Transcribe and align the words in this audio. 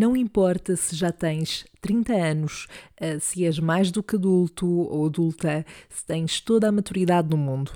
não 0.00 0.16
importa 0.16 0.76
se 0.76 0.96
já 0.96 1.12
tens 1.12 1.66
30 1.82 2.14
anos, 2.14 2.66
eh, 2.96 3.18
se 3.18 3.44
és 3.44 3.58
mais 3.58 3.90
do 3.90 4.02
que 4.02 4.16
adulto 4.16 4.66
ou 4.66 5.04
adulta, 5.04 5.62
se 5.90 6.06
tens 6.06 6.40
toda 6.40 6.66
a 6.66 6.72
maturidade 6.72 7.28
do 7.28 7.36
mundo, 7.36 7.70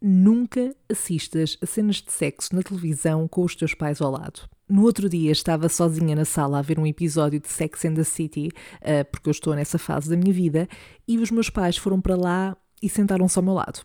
nunca 0.00 0.74
assistas 0.90 1.58
a 1.62 1.66
cenas 1.66 1.96
de 1.96 2.10
sexo 2.10 2.56
na 2.56 2.62
televisão 2.62 3.28
com 3.28 3.44
os 3.44 3.54
teus 3.54 3.74
pais 3.74 4.00
ao 4.00 4.10
lado. 4.10 4.48
No 4.66 4.84
outro 4.84 5.06
dia 5.06 5.30
estava 5.30 5.68
sozinha 5.68 6.16
na 6.16 6.24
sala 6.24 6.60
a 6.60 6.62
ver 6.62 6.78
um 6.78 6.86
episódio 6.86 7.38
de 7.38 7.48
Sex 7.48 7.84
and 7.84 7.94
the 7.94 8.04
City, 8.04 8.48
eh, 8.80 9.04
porque 9.04 9.28
eu 9.28 9.32
estou 9.32 9.54
nessa 9.54 9.78
fase 9.78 10.08
da 10.08 10.16
minha 10.16 10.32
vida, 10.32 10.66
e 11.06 11.18
os 11.18 11.30
meus 11.30 11.50
pais 11.50 11.76
foram 11.76 12.00
para 12.00 12.16
lá 12.16 12.56
e 12.82 12.88
sentaram-se 12.88 13.38
ao 13.38 13.44
meu 13.44 13.52
lado. 13.52 13.82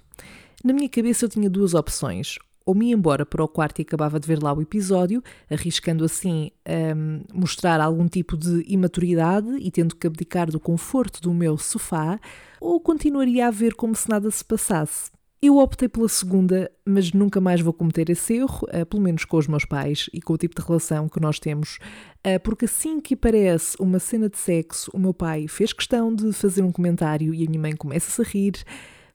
Na 0.64 0.72
minha 0.72 0.88
cabeça 0.88 1.26
eu 1.26 1.30
tinha 1.30 1.50
duas 1.50 1.74
opções 1.74 2.38
ou 2.66 2.76
me 2.76 2.92
embora 2.92 3.26
para 3.26 3.44
o 3.44 3.48
quarto 3.48 3.80
e 3.80 3.82
acabava 3.82 4.20
de 4.20 4.28
ver 4.28 4.42
lá 4.42 4.54
o 4.54 4.62
episódio, 4.62 5.24
arriscando 5.50 6.04
assim 6.06 6.52
um, 6.96 7.22
mostrar 7.34 7.82
algum 7.82 8.08
tipo 8.08 8.38
de 8.38 8.64
imaturidade 8.68 9.50
e 9.60 9.72
tendo 9.72 9.96
que 9.96 10.08
abdicar 10.08 10.50
do 10.52 10.60
conforto 10.60 11.22
do 11.22 11.34
meu 11.34 11.58
sofá, 11.58 12.20
ou 12.60 12.80
continuaria 12.80 13.48
a 13.48 13.52
ver 13.52 13.74
como 13.74 13.96
se 13.96 14.10
nada 14.10 14.30
se 14.30 14.44
passasse. 14.44 15.12
Eu 15.42 15.58
optei 15.58 15.90
pela 15.90 16.08
segunda, 16.08 16.72
mas 16.86 17.12
nunca 17.14 17.42
mais 17.42 17.62
vou 17.62 17.74
cometer 17.74 18.12
esse 18.12 18.36
erro, 18.36 18.68
uh, 18.68 18.86
pelo 18.86 19.02
menos 19.02 19.26
com 19.26 19.38
os 19.38 19.48
meus 19.48 19.66
pais 19.66 20.08
e 20.14 20.22
com 20.22 20.34
o 20.34 20.38
tipo 20.38 20.54
de 20.54 20.66
relação 20.66 21.10
que 21.10 21.20
nós 21.20 21.40
temos, 21.40 21.80
uh, 22.24 22.40
porque 22.44 22.66
assim 22.66 23.02
que 23.02 23.16
aparece 23.16 23.76
uma 23.80 23.98
cena 23.98 24.30
de 24.30 24.38
sexo, 24.38 24.92
o 24.94 25.00
meu 25.00 25.16
pai 25.16 25.48
fez 25.48 25.74
questão 25.74 26.14
de 26.14 26.32
fazer 26.32 26.62
um 26.62 26.72
comentário 26.72 27.34
e 27.34 27.44
a 27.44 27.50
minha 27.50 27.60
mãe 27.60 27.76
começa-se 27.76 28.22
a 28.22 28.24
rir. 28.24 28.64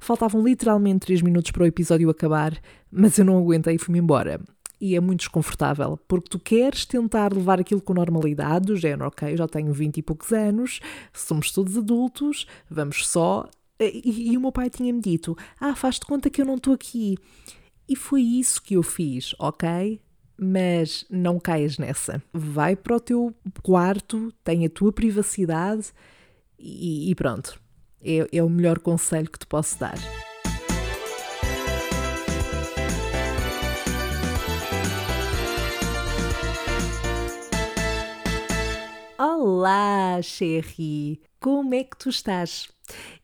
Faltavam 0.06 0.41
literalmente 0.41 1.05
3 1.06 1.20
minutos 1.20 1.51
para 1.51 1.65
o 1.65 1.66
episódio 1.66 2.09
acabar, 2.09 2.56
mas 2.88 3.19
eu 3.19 3.24
não 3.24 3.37
aguentei 3.37 3.74
e 3.74 3.78
fui-me 3.78 3.98
embora. 3.98 4.41
E 4.80 4.95
é 4.95 5.01
muito 5.01 5.19
desconfortável, 5.19 5.98
porque 6.06 6.29
tu 6.30 6.38
queres 6.38 6.87
tentar 6.87 7.34
levar 7.34 7.59
aquilo 7.59 7.80
com 7.80 7.92
normalidade, 7.92 8.66
do 8.66 8.77
género, 8.77 9.09
ok, 9.09 9.37
já 9.37 9.48
tenho 9.48 9.73
20 9.73 9.96
e 9.96 10.02
poucos 10.02 10.32
anos, 10.32 10.79
somos 11.12 11.51
todos 11.51 11.77
adultos, 11.77 12.46
vamos 12.71 13.04
só. 13.09 13.49
E, 13.80 14.30
e 14.30 14.37
o 14.37 14.40
meu 14.40 14.52
pai 14.52 14.71
tinha-me 14.71 15.01
dito: 15.01 15.37
Ah, 15.59 15.74
faz-te 15.74 16.07
conta 16.07 16.30
que 16.30 16.40
eu 16.40 16.46
não 16.46 16.54
estou 16.54 16.73
aqui. 16.73 17.18
E 17.88 17.96
foi 17.96 18.23
isso 18.23 18.62
que 18.62 18.74
eu 18.74 18.84
fiz, 18.84 19.34
ok? 19.40 20.01
Mas 20.38 21.04
não 21.10 21.40
caias 21.40 21.79
nessa. 21.79 22.23
Vai 22.32 22.77
para 22.77 22.95
o 22.95 23.01
teu 23.01 23.34
quarto, 23.60 24.32
tem 24.45 24.65
a 24.65 24.71
tua 24.71 24.93
privacidade 24.93 25.93
e, 26.57 27.10
e 27.10 27.15
pronto 27.16 27.65
é, 28.07 28.38
é 28.38 28.43
o 28.43 28.49
melhor 28.49 28.79
conselho 28.79 29.29
que 29.29 29.38
te 29.38 29.46
posso 29.46 29.79
dar. 29.80 29.99
Olá, 39.18 40.21
Sherry! 40.23 41.21
Como 41.40 41.74
é 41.74 41.82
que 41.84 41.96
tu 41.96 42.09
estás? 42.10 42.68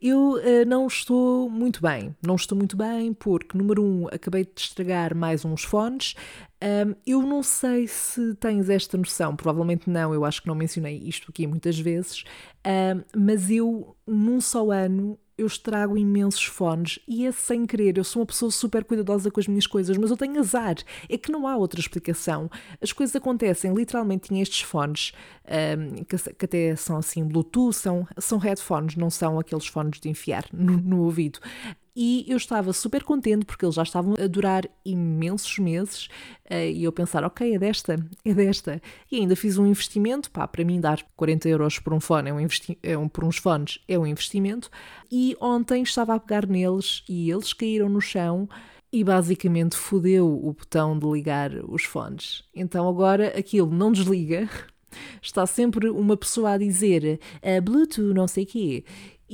Eu 0.00 0.32
uh, 0.32 0.64
não 0.66 0.86
estou 0.86 1.48
muito 1.48 1.80
bem. 1.80 2.14
Não 2.24 2.34
estou 2.34 2.58
muito 2.58 2.76
bem 2.76 3.12
porque, 3.12 3.56
número 3.56 3.82
um, 3.82 4.06
acabei 4.08 4.44
de 4.44 4.60
estragar 4.60 5.14
mais 5.14 5.44
uns 5.44 5.62
fones. 5.62 6.14
Um, 6.62 6.94
eu 7.04 7.20
não 7.22 7.42
sei 7.42 7.88
se 7.88 8.36
tens 8.36 8.68
esta 8.68 8.96
noção, 8.96 9.34
provavelmente 9.34 9.90
não, 9.90 10.14
eu 10.14 10.24
acho 10.24 10.40
que 10.40 10.46
não 10.46 10.54
mencionei 10.54 10.96
isto 10.96 11.28
aqui 11.28 11.44
muitas 11.44 11.76
vezes, 11.76 12.22
um, 12.64 13.02
mas 13.18 13.50
eu, 13.50 13.96
num 14.06 14.40
só 14.40 14.70
ano, 14.70 15.18
eu 15.36 15.46
estrago 15.46 15.98
imensos 15.98 16.44
fones 16.44 17.00
e 17.08 17.26
é 17.26 17.32
sem 17.32 17.66
querer. 17.66 17.98
Eu 17.98 18.04
sou 18.04 18.20
uma 18.20 18.26
pessoa 18.26 18.50
super 18.50 18.84
cuidadosa 18.84 19.30
com 19.30 19.40
as 19.40 19.48
minhas 19.48 19.66
coisas, 19.66 19.96
mas 19.96 20.10
eu 20.10 20.16
tenho 20.16 20.38
azar. 20.38 20.76
É 21.08 21.18
que 21.18 21.32
não 21.32 21.48
há 21.48 21.56
outra 21.56 21.80
explicação. 21.80 22.50
As 22.80 22.92
coisas 22.92 23.16
acontecem. 23.16 23.74
Literalmente 23.74 24.28
tinha 24.28 24.42
estes 24.42 24.60
fones 24.60 25.12
um, 25.48 26.04
que, 26.04 26.16
que, 26.34 26.44
até 26.44 26.76
são 26.76 26.98
assim 26.98 27.24
Bluetooth, 27.24 27.72
são, 27.72 28.06
são 28.18 28.38
headphones, 28.38 28.94
não 28.94 29.10
são 29.10 29.38
aqueles 29.38 29.66
fones 29.66 29.98
de 29.98 30.08
enfiar 30.08 30.44
no, 30.52 30.76
no 30.76 31.00
ouvido 31.02 31.40
e 31.94 32.24
eu 32.26 32.36
estava 32.36 32.72
super 32.72 33.02
contente 33.02 33.44
porque 33.44 33.64
eles 33.64 33.74
já 33.74 33.82
estavam 33.82 34.14
a 34.18 34.26
durar 34.26 34.68
imensos 34.84 35.58
meses 35.58 36.06
uh, 36.50 36.54
e 36.54 36.84
eu 36.84 36.92
pensar, 36.92 37.22
ok, 37.22 37.54
é 37.54 37.58
desta, 37.58 38.04
é 38.24 38.32
desta. 38.34 38.80
E 39.10 39.16
ainda 39.18 39.36
fiz 39.36 39.58
um 39.58 39.66
investimento, 39.66 40.30
pá, 40.30 40.48
para 40.48 40.64
mim 40.64 40.80
dar 40.80 41.02
40 41.16 41.48
euros 41.48 41.78
por 41.78 41.92
um 41.92 42.00
fone, 42.00 42.30
é 42.30 42.32
um 42.32 42.38
é 42.82 42.96
um, 42.96 43.08
por 43.08 43.24
uns 43.24 43.36
fones 43.36 43.78
é 43.86 43.98
um 43.98 44.06
investimento. 44.06 44.70
E 45.10 45.36
ontem 45.40 45.82
estava 45.82 46.14
a 46.14 46.20
pegar 46.20 46.46
neles 46.46 47.04
e 47.08 47.30
eles 47.30 47.52
caíram 47.52 47.88
no 47.88 48.00
chão 48.00 48.48
e 48.90 49.04
basicamente 49.04 49.76
fodeu 49.76 50.26
o 50.26 50.52
botão 50.52 50.98
de 50.98 51.06
ligar 51.06 51.52
os 51.68 51.84
fones. 51.84 52.44
Então 52.54 52.88
agora 52.88 53.38
aquilo 53.38 53.70
não 53.70 53.92
desliga, 53.92 54.48
está 55.20 55.46
sempre 55.46 55.90
uma 55.90 56.16
pessoa 56.16 56.52
a 56.52 56.58
dizer 56.58 57.18
uh, 57.36 57.62
Bluetooth, 57.62 58.14
não 58.14 58.26
sei 58.26 58.46
quê. 58.46 58.84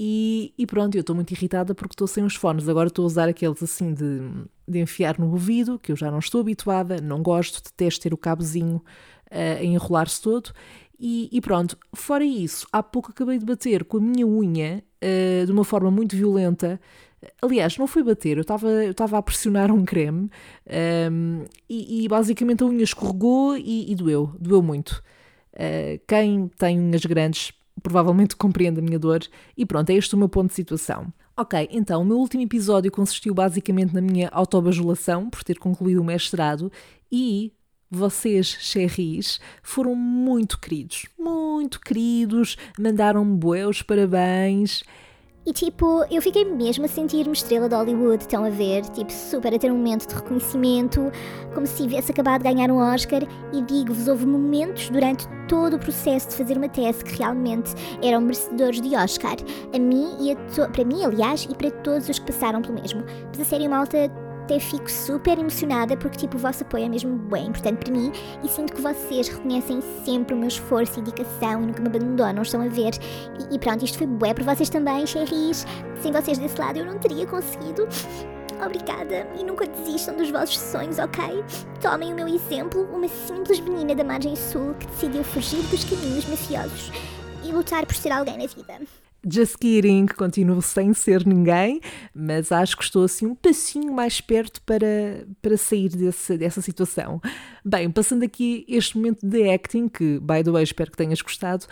E, 0.00 0.54
e, 0.56 0.64
pronto, 0.64 0.94
eu 0.94 1.00
estou 1.00 1.16
muito 1.16 1.32
irritada 1.32 1.75
porque 1.75 1.94
estou 1.94 2.06
sem 2.06 2.22
os 2.22 2.36
fones. 2.36 2.69
Agora 2.69 2.86
estou 2.86 3.03
a 3.03 3.06
usar 3.06 3.28
aqueles 3.28 3.60
assim 3.60 3.92
de, 3.92 4.20
de 4.69 4.78
enfiar 4.78 5.19
no 5.19 5.28
ouvido, 5.28 5.76
que 5.76 5.91
eu 5.91 5.97
já 5.97 6.09
não 6.09 6.20
estou 6.20 6.41
habituada, 6.41 7.00
não 7.00 7.20
gosto, 7.20 7.60
detesto 7.60 8.04
ter 8.04 8.14
o 8.14 8.16
cabozinho 8.16 8.76
uh, 8.76 9.59
a 9.59 9.64
enrolar-se 9.64 10.22
todo. 10.22 10.53
E, 11.00 11.28
e, 11.32 11.41
pronto, 11.41 11.76
fora 11.92 12.25
isso, 12.25 12.64
há 12.72 12.81
pouco 12.81 13.10
acabei 13.10 13.38
de 13.38 13.44
bater 13.44 13.82
com 13.82 13.97
a 13.97 14.00
minha 14.00 14.25
unha 14.25 14.84
uh, 15.03 15.44
de 15.44 15.50
uma 15.50 15.64
forma 15.64 15.91
muito 15.91 16.15
violenta. 16.15 16.80
Aliás, 17.42 17.76
não 17.76 17.88
foi 17.88 18.04
bater, 18.04 18.36
eu 18.36 18.42
estava 18.42 18.70
eu 18.70 18.94
a 19.16 19.22
pressionar 19.22 19.72
um 19.72 19.84
creme 19.84 20.20
um, 20.20 20.30
ehm, 20.65 21.44
e, 21.69 22.04
e, 22.04 22.09
basicamente 22.09 22.62
a 22.62 22.66
unha 22.66 22.84
escorregou 22.84 23.56
e, 23.56 23.91
e 23.91 23.97
doeu, 23.97 24.30
doeu 24.38 24.62
muito. 24.62 25.03
Uh, 25.54 25.98
quem 26.06 26.47
tem 26.56 26.78
unhas 26.78 27.04
grandes 27.04 27.50
provavelmente 27.83 28.37
compreende 28.37 28.81
a 28.81 28.83
minha 28.83 28.99
dor 28.99 29.21
e 29.56 29.65
pronto, 29.66 29.91
é 29.91 29.94
este 29.94 30.15
o 30.15 30.19
meu 30.19 30.28
ponto 30.28 30.49
de 30.49 30.55
situação. 30.55 31.12
Ok, 31.37 31.69
então 31.71 32.03
o 32.03 32.05
meu 32.05 32.19
último 32.19 32.43
episódio 32.43 32.91
consistiu 32.91 33.33
basicamente 33.33 33.94
na 33.94 34.00
minha 34.00 34.28
autobajulação 34.31 35.31
por 35.31 35.44
ter 35.44 35.59
concluído 35.59 36.00
o 36.00 36.05
mestrado 36.05 36.71
e 37.11 37.53
vocês, 37.91 38.47
cherries, 38.47 39.41
foram 39.62 39.94
muito 39.94 40.59
queridos, 40.61 41.06
muito 41.19 41.81
queridos, 41.81 42.56
mandaram-me 42.78 43.37
boas 43.37 43.83
parabéns. 43.83 44.83
E 45.48 45.53
tipo, 45.54 46.04
eu 46.10 46.20
fiquei 46.20 46.44
mesmo 46.44 46.84
a 46.84 46.88
sentir-me 46.88 47.32
estrela 47.32 47.70
de 47.70 47.75
Hollywood, 47.75 48.22
estão 48.22 48.44
a 48.44 48.50
ver? 48.50 48.82
Tipo, 48.91 49.10
super 49.10 49.54
a 49.54 49.59
ter 49.59 49.72
um 49.72 49.76
momento 49.78 50.06
de 50.06 50.14
reconhecimento, 50.14 51.10
como 51.54 51.66
se 51.66 51.84
tivesse 51.84 52.12
acabado 52.12 52.42
de 52.42 52.53
ganhar 52.53 52.70
um 52.70 52.76
Oscar. 52.76 53.22
E 53.50 53.62
digo-vos, 53.62 54.09
houve 54.09 54.26
momentos 54.26 54.91
durante 54.91 55.26
todo 55.48 55.76
o 55.76 55.78
processo 55.78 56.28
de 56.28 56.36
fazer 56.36 56.59
uma 56.59 56.69
tese 56.69 57.03
que 57.03 57.16
realmente 57.16 57.72
eram 58.03 58.20
merecedores 58.20 58.78
de 58.82 58.94
Oscar. 58.94 59.36
A 59.75 59.78
mim 59.78 60.19
e 60.20 60.32
a 60.32 60.69
para 60.69 60.84
mim, 60.84 61.03
aliás, 61.03 61.48
e 61.50 61.54
para 61.54 61.70
todos 61.70 62.10
os 62.10 62.19
que 62.19 62.26
passaram 62.26 62.60
pelo 62.60 62.75
mesmo. 62.75 63.03
Mas 63.28 63.41
a 63.41 63.44
série 63.47 63.69
malta 63.69 63.97
até 64.48 64.59
fico 64.59 64.91
super 64.91 65.38
emocionada 65.38 65.94
porque 65.94 66.16
tipo 66.16 66.38
o 66.38 66.41
vosso 66.41 66.62
apoio 66.62 66.86
é 66.86 66.88
mesmo 66.88 67.14
bem 67.16 67.48
importante 67.48 67.84
para 67.84 67.92
mim 67.92 68.10
e 68.42 68.48
sinto 68.48 68.72
que 68.72 68.81
vocês 68.81 69.28
reconhecem 69.28 69.82
sempre 70.06 70.34
o 70.34 70.38
meu 70.38 70.48
esforço 70.48 70.98
e 70.98 71.03
dedicação 71.03 71.62
e 71.62 71.66
nunca 71.66 71.82
me 71.82 71.88
abandonam, 71.88 72.42
estão 72.42 72.62
a 72.62 72.69
ver. 72.69 72.92
E, 73.38 73.54
e 73.54 73.59
pronto, 73.59 73.84
isto 73.84 73.98
foi 73.98 74.06
bué 74.06 74.32
para 74.32 74.54
vocês 74.54 74.70
também, 74.70 75.06
Cherries. 75.06 75.66
Sem 76.00 76.12
vocês 76.12 76.38
desse 76.38 76.59
lado 76.59 76.78
eu 76.78 76.86
não 76.86 76.98
teria 76.98 77.26
conseguido. 77.26 77.86
Obrigada 78.64 79.28
e 79.38 79.44
nunca 79.44 79.66
desistam 79.66 80.16
dos 80.16 80.31
vossos 80.31 80.59
sonhos, 80.59 80.98
ok? 80.98 81.44
Tomem 81.82 82.12
o 82.12 82.16
meu 82.16 82.26
exemplo, 82.26 82.88
uma 82.92 83.06
simples 83.06 83.60
menina 83.60 83.94
da 83.94 84.03
margem 84.03 84.34
sul 84.34 84.75
que 84.75 84.86
decidiu 84.86 85.22
fugir 85.22 85.62
dos 85.65 85.84
caminhos 85.84 86.26
mafiosos 86.26 86.91
e 87.44 87.53
lutar 87.53 87.84
por 87.84 87.94
ser 87.94 88.10
alguém 88.10 88.38
na 88.38 88.47
vida. 88.47 89.07
Just 89.26 89.56
kidding, 89.56 90.06
continuo 90.06 90.62
sem 90.62 90.94
ser 90.94 91.26
ninguém, 91.26 91.80
mas 92.14 92.52
acho 92.52 92.76
que 92.76 92.84
estou 92.84 93.02
assim 93.02 93.26
um 93.26 93.34
passinho 93.34 93.92
mais 93.92 94.20
perto 94.20 94.62
para, 94.62 95.26
para 95.42 95.56
sair 95.56 95.88
desse, 95.88 96.38
dessa 96.38 96.60
situação. 96.60 97.20
Bem, 97.64 97.90
passando 97.90 98.22
aqui 98.22 98.64
este 98.68 98.96
momento 98.96 99.26
de 99.26 99.50
acting, 99.50 99.88
que, 99.88 100.20
by 100.20 100.44
the 100.44 100.52
way, 100.52 100.62
espero 100.62 100.92
que 100.92 100.96
tenhas 100.96 101.20
gostado, 101.20 101.66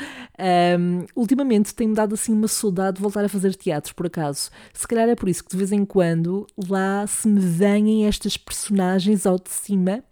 um, 0.78 1.06
ultimamente 1.14 1.72
tem-me 1.72 1.94
dado 1.94 2.14
assim 2.14 2.32
uma 2.32 2.48
saudade 2.48 2.96
de 2.96 3.02
voltar 3.02 3.24
a 3.24 3.28
fazer 3.28 3.54
teatro, 3.54 3.94
por 3.94 4.06
acaso. 4.06 4.50
Se 4.72 4.86
calhar 4.86 5.08
é 5.08 5.14
por 5.14 5.28
isso 5.28 5.44
que 5.44 5.50
de 5.50 5.56
vez 5.56 5.70
em 5.70 5.84
quando 5.84 6.48
lá 6.68 7.06
se 7.06 7.28
me 7.28 7.38
vêm 7.38 8.06
estas 8.06 8.36
personagens 8.36 9.24
ao 9.24 9.38
de 9.38 9.50
cima 9.50 10.02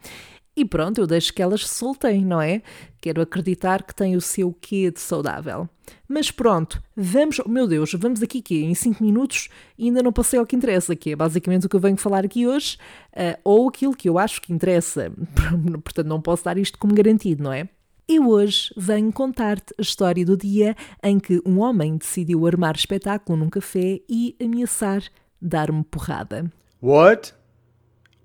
e 0.57 0.65
pronto, 0.65 1.01
eu 1.01 1.07
deixo 1.07 1.33
que 1.33 1.43
elas 1.43 1.67
se 1.67 1.75
soltem, 1.75 2.25
não 2.25 2.41
é? 2.41 2.63
Quero 3.01 3.21
acreditar 3.21 3.83
que 3.83 3.95
tem 3.95 4.17
o 4.17 4.21
seu 4.21 4.53
quê 4.53 4.91
de 4.91 5.01
saudável. 5.01 5.69
Mas 6.09 6.31
pronto, 6.31 6.83
vamos, 6.97 7.41
oh 7.41 7.49
meu 7.49 7.67
Deus, 7.67 7.93
vamos 7.95 8.23
aqui 8.23 8.41
quê? 8.41 8.63
Em 8.63 8.75
5 8.75 9.03
minutos 9.03 9.49
ainda 9.79 10.03
não 10.03 10.13
passei 10.13 10.39
ao 10.39 10.47
que 10.47 10.55
interessa, 10.55 10.95
que 10.95 11.11
é 11.11 11.17
basicamente 11.17 11.67
o 11.67 11.69
que 11.69 11.77
eu 11.77 11.81
venho 11.81 11.97
falar 11.97 12.25
aqui 12.25 12.47
hoje, 12.47 12.79
uh, 13.13 13.39
ou 13.43 13.69
aquilo 13.69 13.95
que 13.95 14.09
eu 14.09 14.17
acho 14.17 14.41
que 14.41 14.53
interessa. 14.53 15.11
Portanto, 15.83 16.07
não 16.07 16.21
posso 16.21 16.45
dar 16.45 16.57
isto 16.57 16.79
como 16.79 16.95
garantido, 16.95 17.43
não 17.43 17.53
é? 17.53 17.69
E 18.07 18.21
hoje 18.21 18.73
venho 18.77 19.11
contar-te 19.13 19.75
a 19.79 19.83
história 19.83 20.25
do 20.25 20.37
dia 20.37 20.77
em 21.03 21.19
que 21.19 21.41
um 21.45 21.61
homem 21.61 21.97
decidiu 21.97 22.47
armar 22.47 22.77
espetáculo 22.77 23.39
num 23.39 23.49
café 23.49 24.01
e 24.09 24.37
ameaçar 24.41 25.03
dar-me 25.41 25.83
porrada. 25.85 26.51
What? 26.83 27.35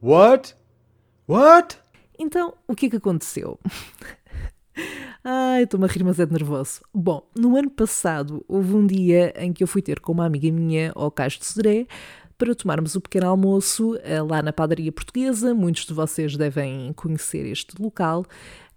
What? 0.01 0.55
What? 1.27 1.77
Então, 2.19 2.53
o 2.67 2.75
que 2.75 2.87
é 2.87 2.89
que 2.89 2.97
aconteceu? 2.97 3.57
Ai, 5.23 5.63
estou-me 5.63 5.85
a 5.85 5.87
rir, 5.87 6.03
mas 6.03 6.19
é 6.19 6.25
de 6.25 6.33
nervoso. 6.33 6.81
Bom, 6.93 7.25
no 7.33 7.55
ano 7.55 7.69
passado 7.69 8.43
houve 8.45 8.73
um 8.73 8.85
dia 8.85 9.33
em 9.37 9.53
que 9.53 9.63
eu 9.63 9.67
fui 9.67 9.81
ter 9.81 10.01
com 10.01 10.11
uma 10.11 10.25
amiga 10.25 10.51
minha 10.51 10.91
ao 10.95 11.09
Cais 11.09 11.33
de 11.33 11.45
Sodré 11.45 11.87
para 12.37 12.53
tomarmos 12.53 12.95
o 12.95 13.01
pequeno 13.01 13.27
almoço 13.27 13.97
eh, 14.03 14.21
lá 14.21 14.41
na 14.41 14.51
padaria 14.51 14.91
portuguesa. 14.91 15.55
Muitos 15.55 15.85
de 15.85 15.93
vocês 15.93 16.35
devem 16.35 16.91
conhecer 16.93 17.45
este 17.45 17.81
local. 17.81 18.25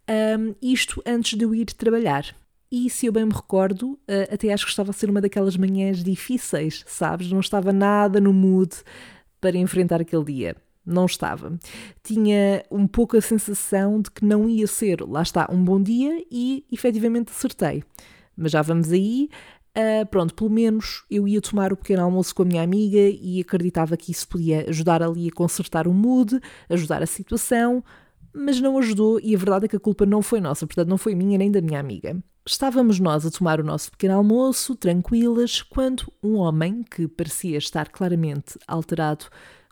Um, 0.08 0.54
isto 0.62 1.02
antes 1.04 1.36
de 1.36 1.44
eu 1.44 1.54
ir 1.54 1.66
trabalhar. 1.66 2.34
E 2.70 2.88
se 2.90 3.06
eu 3.06 3.12
bem 3.12 3.24
me 3.24 3.34
recordo, 3.34 3.98
eh, 4.06 4.28
até 4.32 4.52
acho 4.52 4.64
que 4.64 4.70
estava 4.70 4.90
a 4.90 4.94
ser 4.94 5.10
uma 5.10 5.20
daquelas 5.20 5.56
manhãs 5.56 6.02
difíceis, 6.02 6.84
sabes? 6.86 7.30
Não 7.30 7.40
estava 7.40 7.72
nada 7.72 8.20
no 8.20 8.32
mood 8.32 8.72
para 9.40 9.56
enfrentar 9.56 10.00
aquele 10.00 10.24
dia. 10.24 10.56
Não 10.84 11.06
estava. 11.06 11.58
Tinha 12.02 12.64
um 12.70 12.86
pouco 12.86 13.16
a 13.16 13.20
sensação 13.20 14.00
de 14.00 14.10
que 14.10 14.24
não 14.24 14.48
ia 14.48 14.66
ser, 14.66 15.00
lá 15.00 15.22
está, 15.22 15.48
um 15.50 15.62
bom 15.62 15.80
dia 15.80 16.24
e 16.30 16.64
efetivamente 16.72 17.30
acertei. 17.30 17.84
Mas 18.36 18.52
já 18.52 18.62
vamos 18.62 18.90
aí. 18.90 19.28
Uh, 19.76 20.04
pronto, 20.06 20.34
pelo 20.34 20.50
menos 20.50 21.04
eu 21.10 21.26
ia 21.26 21.40
tomar 21.40 21.72
o 21.72 21.76
pequeno 21.76 22.02
almoço 22.02 22.34
com 22.34 22.42
a 22.42 22.44
minha 22.44 22.62
amiga 22.62 22.98
e 22.98 23.40
acreditava 23.40 23.96
que 23.96 24.12
isso 24.12 24.28
podia 24.28 24.68
ajudar 24.68 25.02
ali 25.02 25.28
a 25.28 25.34
consertar 25.34 25.88
o 25.88 25.94
mood, 25.94 26.38
ajudar 26.68 27.02
a 27.02 27.06
situação, 27.06 27.82
mas 28.34 28.60
não 28.60 28.76
ajudou 28.78 29.18
e 29.18 29.34
a 29.34 29.38
verdade 29.38 29.64
é 29.64 29.68
que 29.68 29.76
a 29.76 29.80
culpa 29.80 30.04
não 30.04 30.20
foi 30.20 30.40
nossa, 30.40 30.66
portanto 30.66 30.88
não 30.88 30.98
foi 30.98 31.14
minha 31.14 31.38
nem 31.38 31.50
da 31.50 31.62
minha 31.62 31.80
amiga. 31.80 32.22
Estávamos 32.44 32.98
nós 32.98 33.24
a 33.24 33.30
tomar 33.30 33.60
o 33.60 33.64
nosso 33.64 33.90
pequeno 33.92 34.16
almoço, 34.16 34.74
tranquilas, 34.74 35.62
quando 35.62 36.12
um 36.22 36.34
homem, 36.34 36.82
que 36.82 37.06
parecia 37.06 37.56
estar 37.56 37.88
claramente 37.88 38.58
alterado, 38.66 39.26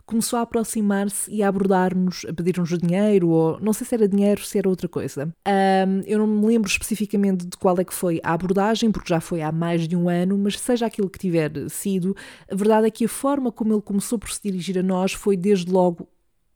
começou 0.05 0.39
a 0.39 0.41
aproximar-se 0.43 1.31
e 1.31 1.43
a 1.43 1.47
abordar-nos, 1.47 2.25
a 2.27 2.33
pedir-nos 2.33 2.69
dinheiro, 2.77 3.29
ou 3.29 3.59
não 3.59 3.73
sei 3.73 3.85
se 3.85 3.95
era 3.95 4.07
dinheiro, 4.07 4.43
se 4.43 4.57
era 4.57 4.69
outra 4.69 4.87
coisa. 4.87 5.33
Um, 5.47 6.01
eu 6.05 6.19
não 6.19 6.27
me 6.27 6.47
lembro 6.47 6.69
especificamente 6.69 7.45
de 7.45 7.57
qual 7.57 7.77
é 7.79 7.83
que 7.83 7.93
foi 7.93 8.19
a 8.23 8.33
abordagem, 8.33 8.91
porque 8.91 9.09
já 9.09 9.19
foi 9.19 9.41
há 9.41 9.51
mais 9.51 9.87
de 9.87 9.95
um 9.95 10.09
ano, 10.09 10.37
mas 10.37 10.59
seja 10.59 10.85
aquilo 10.85 11.09
que 11.09 11.19
tiver 11.19 11.51
sido, 11.69 12.15
a 12.49 12.55
verdade 12.55 12.87
é 12.87 12.91
que 12.91 13.05
a 13.05 13.09
forma 13.09 13.51
como 13.51 13.73
ele 13.73 13.81
começou 13.81 14.17
por 14.17 14.31
se 14.31 14.41
dirigir 14.43 14.77
a 14.77 14.83
nós 14.83 15.13
foi 15.13 15.37
desde 15.37 15.71
logo 15.71 16.07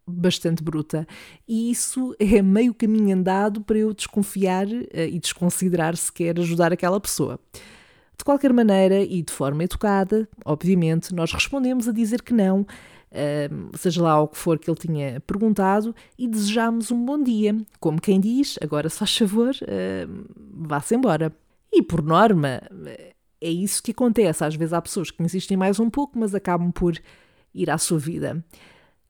bastante 0.08 0.64
bruta. 0.64 1.08
E 1.48 1.72
isso 1.72 2.16
é 2.20 2.42
meio 2.42 2.74
caminho 2.74 3.16
andado 3.16 3.62
para 3.62 3.78
eu 3.78 3.94
desconfiar 3.94 4.68
uh, 4.68 4.88
e 4.94 5.20
desconsiderar 5.20 5.96
sequer 5.96 6.40
ajudar 6.40 6.72
aquela 6.72 7.00
pessoa. 7.00 7.40
De 8.18 8.24
qualquer 8.24 8.54
maneira 8.54 9.02
e 9.02 9.22
de 9.22 9.32
forma 9.32 9.64
educada, 9.64 10.28
obviamente, 10.44 11.14
nós 11.14 11.32
respondemos 11.32 11.88
a 11.88 11.92
dizer 11.92 12.22
que 12.22 12.34
não 12.34 12.62
uh, 12.62 13.78
seja 13.78 14.02
lá 14.02 14.22
o 14.22 14.28
que 14.28 14.38
for 14.38 14.58
que 14.60 14.70
ele 14.70 14.78
tinha 14.78 15.20
perguntado, 15.22 15.96
e 16.18 16.28
desejámos 16.28 16.92
um 16.92 17.06
bom 17.06 17.22
dia. 17.22 17.56
Como 17.80 18.00
quem 18.00 18.20
diz, 18.20 18.58
agora 18.62 18.90
se 18.90 19.00
faz 19.00 19.18
favor, 19.18 19.54
uh, 19.54 20.26
vá-se 20.54 20.96
embora. 20.96 21.36
E 21.72 21.82
por 21.82 22.02
norma, 22.02 22.62
é 23.42 23.50
isso 23.50 23.84
que 23.84 23.92
acontece. 23.92 24.44
Às 24.44 24.56
vezes 24.56 24.74
há 24.74 24.82
pessoas 24.82 25.12
que 25.12 25.22
insistem 25.22 25.58
mais 25.58 25.80
um 25.80 25.90
pouco, 25.90 26.18
mas 26.18 26.34
acabam 26.34 26.72
por 26.72 26.98
ir 27.54 27.70
à 27.70 27.78
sua 27.78 28.00
vida. 28.00 28.44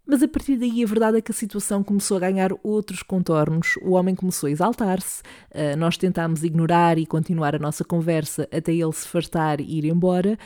Mas 0.06 0.22
a 0.22 0.28
partir 0.28 0.58
daí 0.58 0.84
a 0.84 0.88
verdade 0.88 1.18
é 1.18 1.22
que 1.22 1.32
a 1.32 1.36
situação 1.36 1.84
começou 1.84 2.18
a 2.18 2.20
ganhar 2.20 2.52
outros 2.64 3.02
contornos, 3.02 3.76
o 3.82 3.92
homem 3.92 4.14
começou 4.14 4.48
a 4.48 4.52
exaltar-se, 4.52 5.22
uh, 5.52 5.76
nós 5.78 5.98
tentámos 5.98 6.44
ignorar 6.44 7.00
e 7.00 7.06
continuar 7.08 7.56
a 7.56 7.60
nossa 7.60 7.84
conversa 7.84 8.48
até 8.52 8.72
ele 8.72 8.94
se 8.94 9.08
fartar 9.08 9.60
e 9.60 9.80
ir 9.80 9.86
embora, 9.86 10.38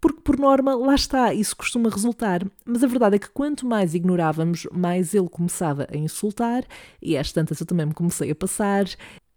porque 0.00 0.20
por 0.20 0.38
norma 0.38 0.74
lá 0.74 0.94
está, 0.94 1.32
isso 1.32 1.56
costuma 1.56 1.88
resultar. 1.88 2.46
Mas 2.64 2.84
a 2.84 2.86
verdade 2.86 3.16
é 3.16 3.18
que 3.18 3.30
quanto 3.30 3.66
mais 3.66 3.94
ignorávamos, 3.94 4.66
mais 4.70 5.14
ele 5.14 5.28
começava 5.28 5.88
a 5.90 5.96
insultar, 5.96 6.64
e 7.00 7.16
às 7.16 7.32
tantas 7.32 7.58
eu 7.58 7.66
também 7.66 7.86
me 7.86 7.94
comecei 7.94 8.30
a 8.30 8.34
passar, 8.34 8.84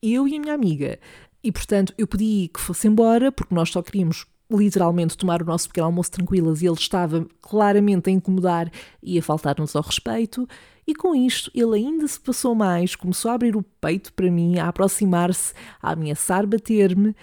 eu 0.04 0.28
e 0.28 0.36
a 0.36 0.40
minha 0.40 0.54
amiga. 0.54 1.00
E 1.42 1.54
portanto 1.54 1.94
eu 1.98 2.06
pedi 2.06 2.50
que 2.54 2.60
fosse 2.60 2.88
embora, 2.88 3.32
porque 3.32 3.56
nós 3.56 3.70
só 3.70 3.82
queríamos 3.82 4.26
literalmente 4.52 5.18
tomar 5.18 5.42
o 5.42 5.46
nosso 5.46 5.68
pequeno 5.68 5.88
almoço 5.88 6.12
tranquilas 6.12 6.62
e 6.62 6.66
ele 6.66 6.76
estava 6.76 7.26
claramente 7.42 8.10
a 8.10 8.14
incomodar 8.14 8.72
e 9.02 9.18
a 9.20 9.22
faltar-nos 9.22 9.76
ao 9.76 9.84
respeito. 9.84 10.48
E 10.88 10.96
com 10.96 11.14
isto 11.14 11.52
ele 11.54 11.76
ainda 11.76 12.08
se 12.08 12.20
passou 12.20 12.56
mais, 12.56 12.96
começou 12.96 13.30
a 13.30 13.36
abrir 13.36 13.56
o 13.56 13.64
peito 13.80 14.12
para 14.14 14.32
mim, 14.32 14.58
a 14.58 14.68
aproximar-se, 14.68 15.54
a 15.82 15.92
ameaçar 15.92 16.48
bater-me. 16.48 17.16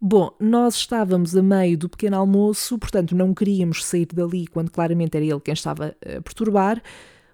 Bom, 0.00 0.34
nós 0.40 0.74
estávamos 0.74 1.36
a 1.36 1.42
meio 1.42 1.78
do 1.78 1.88
pequeno 1.88 2.16
almoço, 2.16 2.76
portanto 2.76 3.14
não 3.14 3.32
queríamos 3.32 3.84
sair 3.84 4.06
dali 4.06 4.48
quando 4.48 4.70
claramente 4.70 5.16
era 5.16 5.24
ele 5.24 5.38
quem 5.38 5.54
estava 5.54 5.94
a 6.04 6.20
perturbar. 6.20 6.82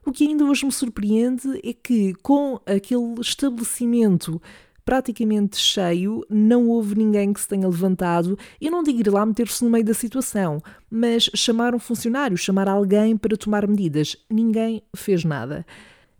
O 0.04 0.12
que 0.12 0.26
ainda 0.26 0.44
hoje 0.44 0.66
me 0.66 0.72
surpreende 0.72 1.60
é 1.64 1.72
que, 1.72 2.14
com 2.22 2.60
aquele 2.66 3.20
estabelecimento 3.20 4.40
praticamente 4.88 5.58
cheio, 5.58 6.24
não 6.30 6.66
houve 6.66 6.94
ninguém 6.94 7.30
que 7.30 7.42
se 7.42 7.46
tenha 7.46 7.68
levantado. 7.68 8.38
Eu 8.58 8.70
não 8.70 8.82
digo 8.82 9.00
ir 9.00 9.10
lá 9.10 9.26
meter-se 9.26 9.62
no 9.62 9.68
meio 9.68 9.84
da 9.84 9.92
situação, 9.92 10.62
mas 10.90 11.28
chamar 11.34 11.74
um 11.74 11.78
funcionário, 11.78 12.38
chamar 12.38 12.66
alguém 12.70 13.14
para 13.14 13.36
tomar 13.36 13.68
medidas. 13.68 14.16
Ninguém 14.30 14.82
fez 14.96 15.24
nada 15.24 15.66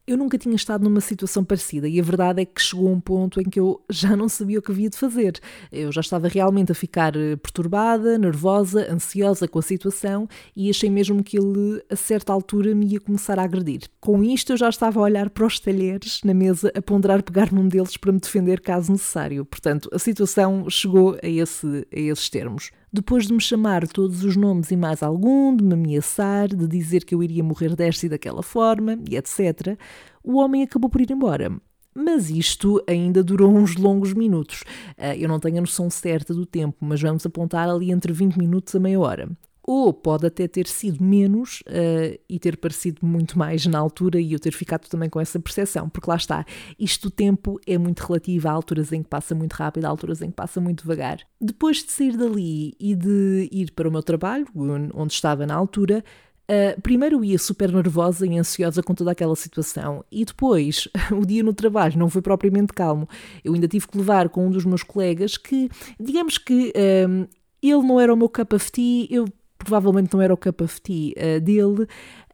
eu 0.08 0.16
nunca 0.16 0.38
tinha 0.38 0.56
estado 0.56 0.82
numa 0.82 1.02
situação 1.02 1.44
parecida 1.44 1.86
e 1.86 2.00
a 2.00 2.02
verdade 2.02 2.40
é 2.40 2.44
que 2.46 2.62
chegou 2.62 2.90
um 2.90 2.98
ponto 2.98 3.40
em 3.40 3.44
que 3.44 3.60
eu 3.60 3.84
já 3.90 4.16
não 4.16 4.26
sabia 4.26 4.58
o 4.58 4.62
que 4.62 4.72
havia 4.72 4.88
de 4.88 4.96
fazer. 4.96 5.38
Eu 5.70 5.92
já 5.92 6.00
estava 6.00 6.28
realmente 6.28 6.72
a 6.72 6.74
ficar 6.74 7.14
eh, 7.14 7.36
perturbada, 7.36 8.16
nervosa, 8.16 8.90
ansiosa 8.90 9.46
com 9.46 9.58
a 9.58 9.62
situação 9.62 10.26
e 10.56 10.70
achei 10.70 10.88
mesmo 10.88 11.22
que 11.22 11.38
ele, 11.38 11.82
a 11.90 11.96
certa 11.96 12.32
altura, 12.32 12.74
me 12.74 12.86
ia 12.86 13.00
começar 13.00 13.38
a 13.38 13.42
agredir. 13.42 13.82
Com 14.00 14.24
isto, 14.24 14.54
eu 14.54 14.56
já 14.56 14.70
estava 14.70 14.98
a 14.98 15.02
olhar 15.02 15.28
para 15.28 15.44
os 15.44 15.60
talheres 15.60 16.22
na 16.24 16.32
mesa, 16.32 16.72
a 16.74 16.80
ponderar 16.80 17.22
pegar 17.22 17.52
num 17.52 17.68
deles 17.68 17.98
para 17.98 18.10
me 18.10 18.18
defender 18.18 18.60
caso 18.60 18.90
necessário. 18.90 19.44
Portanto, 19.44 19.90
a 19.92 19.98
situação 19.98 20.70
chegou 20.70 21.18
a, 21.22 21.28
esse, 21.28 21.86
a 21.94 22.00
esses 22.00 22.30
termos. 22.30 22.70
Depois 22.92 23.26
de 23.26 23.32
me 23.32 23.40
chamar 23.40 23.86
todos 23.86 24.24
os 24.24 24.34
nomes 24.36 24.70
e 24.70 24.76
mais 24.76 25.02
algum, 25.02 25.54
de 25.54 25.62
me 25.62 25.74
ameaçar, 25.74 26.48
de 26.48 26.66
dizer 26.66 27.04
que 27.04 27.14
eu 27.14 27.22
iria 27.22 27.44
morrer 27.44 27.76
desta 27.76 28.06
e 28.06 28.08
daquela 28.08 28.42
forma, 28.42 28.98
e 29.08 29.16
etc., 29.16 29.78
o 30.22 30.38
homem 30.38 30.62
acabou 30.62 30.88
por 30.88 31.00
ir 31.00 31.10
embora. 31.10 31.52
Mas 31.94 32.30
isto 32.30 32.82
ainda 32.86 33.22
durou 33.22 33.52
uns 33.54 33.76
longos 33.76 34.14
minutos. 34.14 34.62
Ah, 34.96 35.16
eu 35.16 35.28
não 35.28 35.40
tenho 35.40 35.58
a 35.58 35.60
noção 35.60 35.90
certa 35.90 36.32
do 36.32 36.46
tempo, 36.46 36.76
mas 36.80 37.00
vamos 37.00 37.26
apontar 37.26 37.68
ali 37.68 37.90
entre 37.90 38.12
20 38.12 38.36
minutos 38.38 38.74
a 38.74 38.80
meia 38.80 39.00
hora 39.00 39.28
ou 39.68 39.92
pode 39.92 40.26
até 40.26 40.48
ter 40.48 40.66
sido 40.66 41.04
menos 41.04 41.60
uh, 41.66 42.18
e 42.26 42.38
ter 42.38 42.56
parecido 42.56 43.06
muito 43.06 43.38
mais 43.38 43.66
na 43.66 43.78
altura 43.78 44.18
e 44.18 44.32
eu 44.32 44.40
ter 44.40 44.54
ficado 44.54 44.88
também 44.88 45.10
com 45.10 45.20
essa 45.20 45.38
percepção, 45.38 45.90
porque 45.90 46.08
lá 46.08 46.16
está, 46.16 46.46
isto 46.78 47.10
do 47.10 47.14
tempo 47.14 47.60
é 47.66 47.76
muito 47.76 48.00
relativo, 48.00 48.48
há 48.48 48.52
alturas 48.52 48.90
em 48.92 49.02
que 49.02 49.10
passa 49.10 49.34
muito 49.34 49.52
rápido, 49.52 49.84
há 49.84 49.88
alturas 49.90 50.22
em 50.22 50.30
que 50.30 50.36
passa 50.36 50.58
muito 50.58 50.84
devagar. 50.84 51.18
Depois 51.38 51.84
de 51.84 51.92
sair 51.92 52.16
dali 52.16 52.76
e 52.80 52.94
de 52.94 53.46
ir 53.52 53.70
para 53.72 53.86
o 53.86 53.92
meu 53.92 54.02
trabalho, 54.02 54.46
onde 54.94 55.12
estava 55.12 55.46
na 55.46 55.54
altura, 55.54 56.02
Uh, 56.50 56.80
primeiro 56.80 57.22
ia 57.22 57.38
super 57.38 57.70
nervosa 57.70 58.26
e 58.26 58.38
ansiosa 58.38 58.82
com 58.82 58.94
toda 58.94 59.10
aquela 59.10 59.36
situação 59.36 60.02
e 60.10 60.24
depois 60.24 60.88
o 61.12 61.26
dia 61.26 61.42
no 61.42 61.52
trabalho 61.52 61.98
não 61.98 62.08
foi 62.08 62.22
propriamente 62.22 62.72
calmo. 62.72 63.06
Eu 63.44 63.52
ainda 63.52 63.68
tive 63.68 63.86
que 63.86 63.98
levar 63.98 64.30
com 64.30 64.46
um 64.46 64.50
dos 64.50 64.64
meus 64.64 64.82
colegas 64.82 65.36
que, 65.36 65.68
digamos 66.00 66.38
que 66.38 66.72
uh, 66.74 67.28
ele 67.62 67.82
não 67.86 68.00
era 68.00 68.14
o 68.14 68.16
meu 68.16 68.30
cup 68.30 68.54
of 68.54 68.72
tea, 68.72 69.06
eu 69.10 69.26
provavelmente 69.58 70.14
não 70.14 70.22
era 70.22 70.32
o 70.32 70.36
cup 70.36 70.60
of 70.62 70.80
tea 70.80 71.12
uh, 71.16 71.40
dele. 71.40 71.86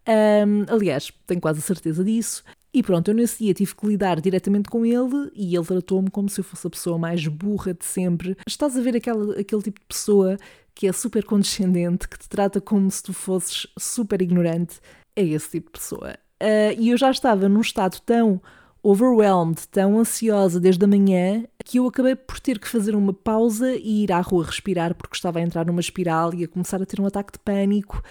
Um, 0.07 0.67
aliás, 0.69 1.11
tenho 1.27 1.41
quase 1.41 1.61
a 1.61 1.63
certeza 1.63 2.05
disso. 2.05 2.45
E 2.73 2.83
pronto, 2.83 3.09
eu 3.09 3.15
nesse 3.15 3.45
dia 3.45 3.55
tive 3.55 3.75
que 3.75 3.87
lidar 3.87 4.21
diretamente 4.21 4.69
com 4.69 4.85
ele 4.85 5.31
e 5.35 5.55
ele 5.55 5.65
tratou-me 5.65 6.11
como 6.11 6.29
se 6.29 6.41
eu 6.41 6.45
fosse 6.45 6.67
a 6.67 6.71
pessoa 6.71 6.99
mais 6.99 7.27
burra 7.27 7.73
de 7.73 7.85
sempre. 7.85 8.37
Estás 8.47 8.77
a 8.77 8.81
ver 8.81 8.97
aquela, 8.97 9.39
aquele 9.39 9.63
tipo 9.63 9.81
de 9.81 9.87
pessoa 9.87 10.37
que 10.75 10.89
é 10.89 10.93
super 10.93 11.25
condescendente, 11.25 12.09
que 12.09 12.19
te 12.19 12.29
trata 12.29 12.61
como 12.61 12.91
se 12.91 13.03
tu 13.03 13.13
fosses 13.13 13.69
super 13.79 14.21
ignorante? 14.21 14.81
É 15.15 15.23
esse 15.23 15.51
tipo 15.51 15.71
de 15.73 15.79
pessoa. 15.79 16.15
Uh, 16.43 16.75
e 16.77 16.91
eu 16.91 16.97
já 16.97 17.13
estava 17.13 17.49
num 17.49 17.61
estado 17.61 18.01
tão 18.05 18.43
overwhelmed, 18.85 19.67
tão 19.69 19.99
ansiosa 19.99 20.61
desde 20.61 20.85
a 20.85 20.87
manhã, 20.87 21.45
que 21.65 21.79
eu 21.79 21.87
acabei 21.87 22.15
por 22.15 22.39
ter 22.39 22.59
que 22.59 22.69
fazer 22.69 22.95
uma 22.95 23.15
pausa 23.15 23.75
e 23.75 24.05
ir 24.05 24.13
à 24.13 24.21
rua 24.21 24.45
respirar 24.45 24.95
porque 24.95 25.17
estava 25.17 25.39
a 25.39 25.43
entrar 25.43 25.65
numa 25.65 25.81
espiral 25.81 26.35
e 26.35 26.45
a 26.45 26.49
começar 26.49 26.83
a 26.83 26.87
ter 26.87 27.01
um 27.01 27.07
ataque 27.07 27.33
de 27.33 27.39
pânico. 27.39 28.03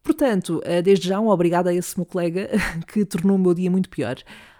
Portanto, 0.00 0.62
eh, 0.64 0.80
desde 0.80 1.08
já, 1.08 1.18
um 1.18 1.28
obrigado 1.28 1.66
a 1.66 1.74
esse 1.74 1.98
meu 1.98 2.06
colega 2.06 2.48
que 2.86 3.04
tornou 3.04 3.36
o 3.36 3.38
meu 3.38 3.52
dia 3.52 3.68
muito 3.68 3.90
pior. 3.90 4.16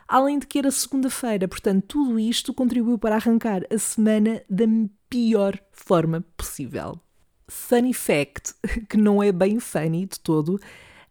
Além 0.09 0.41
de 0.41 0.49
que 0.49 0.59
era 0.59 0.71
segunda-feira, 0.71 1.47
portanto, 1.47 1.85
tudo 1.87 2.19
isto 2.19 2.53
contribuiu 2.53 2.99
para 2.99 3.15
arrancar 3.15 3.63
a 3.73 3.79
semana 3.79 4.43
da 4.51 4.65
pior 5.09 5.57
forma 5.71 6.25
possível. 6.37 6.99
Funny 7.47 7.95
fact, 7.95 8.53
que 8.91 8.97
não 8.97 9.23
é 9.23 9.31
bem 9.31 9.61
funny 9.61 10.07
de 10.07 10.19
todo, 10.19 10.61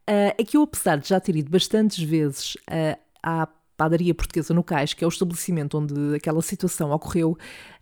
eh, 0.06 0.36
é 0.38 0.44
que 0.44 0.58
eu, 0.58 0.64
apesar 0.64 0.98
de 0.98 1.08
já 1.08 1.22
ter 1.22 1.38
ido 1.38 1.50
bastantes 1.50 2.04
vezes 2.04 2.58
eh, 2.70 2.98
à 3.24 3.48
padaria 3.82 4.14
portuguesa 4.14 4.54
no 4.54 4.64
Cais, 4.64 4.94
que 4.94 5.04
é 5.04 5.08
o 5.08 5.10
estabelecimento 5.10 5.76
onde 5.76 6.16
aquela 6.16 6.40
situação 6.44 6.92
ocorreu, 6.92 7.36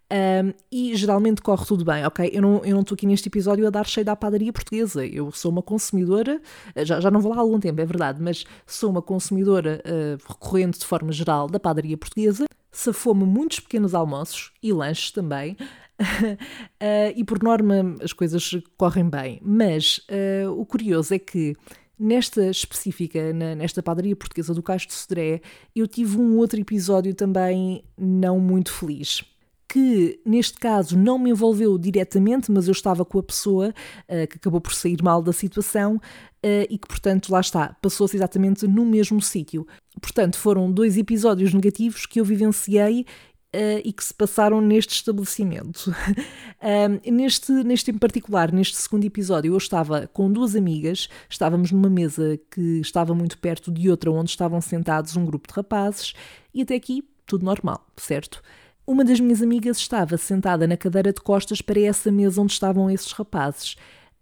um, 0.09 0.53
e 0.71 0.95
geralmente 0.95 1.41
corre 1.41 1.65
tudo 1.65 1.83
bem, 1.83 2.05
ok? 2.05 2.29
Eu 2.31 2.41
não, 2.41 2.63
eu 2.63 2.73
não 2.73 2.81
estou 2.81 2.95
aqui 2.95 3.05
neste 3.05 3.27
episódio 3.27 3.67
a 3.67 3.69
dar 3.69 3.85
cheio 3.85 4.05
da 4.05 4.15
padaria 4.15 4.53
portuguesa. 4.53 5.05
Eu 5.05 5.29
sou 5.31 5.51
uma 5.51 5.61
consumidora, 5.61 6.41
já, 6.77 7.01
já 7.01 7.11
não 7.11 7.19
vou 7.19 7.31
lá 7.31 7.39
há 7.39 7.41
algum 7.41 7.59
tempo, 7.59 7.81
é 7.81 7.85
verdade, 7.85 8.21
mas 8.21 8.45
sou 8.65 8.89
uma 8.89 9.01
consumidora 9.01 9.83
uh, 9.85 10.17
recorrente 10.25 10.79
de 10.79 10.85
forma 10.85 11.11
geral 11.11 11.47
da 11.47 11.59
padaria 11.59 11.97
portuguesa. 11.97 12.45
safou-me 12.71 13.25
muitos 13.25 13.59
pequenos 13.59 13.93
almoços 13.93 14.53
e 14.63 14.71
lanches 14.71 15.11
também. 15.11 15.57
uh, 15.99 17.11
e 17.13 17.25
por 17.25 17.43
norma 17.43 17.97
as 18.01 18.13
coisas 18.13 18.51
correm 18.77 19.09
bem. 19.09 19.41
Mas 19.43 19.99
uh, 20.09 20.49
o 20.57 20.65
curioso 20.65 21.13
é 21.13 21.19
que 21.19 21.57
nesta 21.99 22.49
específica, 22.49 23.33
na, 23.33 23.55
nesta 23.55 23.83
padaria 23.83 24.15
portuguesa 24.15 24.53
do 24.53 24.63
Cais 24.63 24.87
de 24.87 24.93
Sodré, 24.93 25.41
eu 25.75 25.87
tive 25.87 26.17
um 26.17 26.37
outro 26.37 26.59
episódio 26.59 27.13
também 27.13 27.83
não 27.97 28.39
muito 28.39 28.71
feliz 28.71 29.23
que 29.71 30.19
neste 30.25 30.57
caso 30.57 30.97
não 30.97 31.19
me 31.19 31.29
envolveu 31.29 31.77
diretamente, 31.77 32.51
mas 32.51 32.67
eu 32.67 32.71
estava 32.71 33.05
com 33.05 33.19
a 33.19 33.23
pessoa 33.23 33.69
uh, 33.69 34.27
que 34.27 34.37
acabou 34.37 34.59
por 34.59 34.73
sair 34.73 34.97
mal 35.03 35.21
da 35.21 35.31
situação 35.31 35.97
uh, 35.97 36.65
e 36.67 36.75
que, 36.75 36.87
portanto, 36.87 37.31
lá 37.31 37.39
está, 37.39 37.77
passou-se 37.79 38.17
exatamente 38.17 38.67
no 38.67 38.83
mesmo 38.83 39.21
sítio. 39.21 39.67
Portanto, 40.01 40.37
foram 40.37 40.71
dois 40.71 40.97
episódios 40.97 41.53
negativos 41.53 42.07
que 42.07 42.19
eu 42.19 42.25
vivenciei 42.25 43.05
Uh, 43.51 43.81
e 43.83 43.91
que 43.91 44.03
se 44.03 44.13
passaram 44.13 44.61
neste 44.61 44.93
estabelecimento. 44.93 45.87
uh, 46.61 47.11
neste, 47.11 47.51
neste 47.51 47.89
em 47.89 47.97
particular, 47.97 48.51
neste 48.51 48.77
segundo 48.77 49.05
episódio, 49.05 49.53
eu 49.53 49.57
estava 49.57 50.07
com 50.13 50.31
duas 50.31 50.55
amigas, 50.55 51.09
estávamos 51.27 51.71
numa 51.71 51.89
mesa 51.89 52.39
que 52.51 52.79
estava 52.79 53.15
muito 53.15 53.39
perto 53.39 53.71
de 53.71 53.89
outra, 53.89 54.11
onde 54.11 54.29
estavam 54.29 54.61
sentados 54.61 55.17
um 55.17 55.25
grupo 55.25 55.47
de 55.47 55.55
rapazes, 55.55 56.13
e 56.53 56.61
até 56.61 56.75
aqui 56.75 57.03
tudo 57.25 57.43
normal, 57.43 57.87
certo? 57.97 58.39
Uma 58.85 59.03
das 59.03 59.19
minhas 59.19 59.41
amigas 59.41 59.77
estava 59.77 60.17
sentada 60.17 60.67
na 60.67 60.75
cadeira 60.75 61.13
de 61.13 61.21
costas 61.21 61.61
para 61.61 61.79
essa 61.79 62.11
mesa 62.11 62.41
onde 62.41 62.53
estavam 62.53 62.89
esses 62.89 63.11
rapazes. 63.11 63.75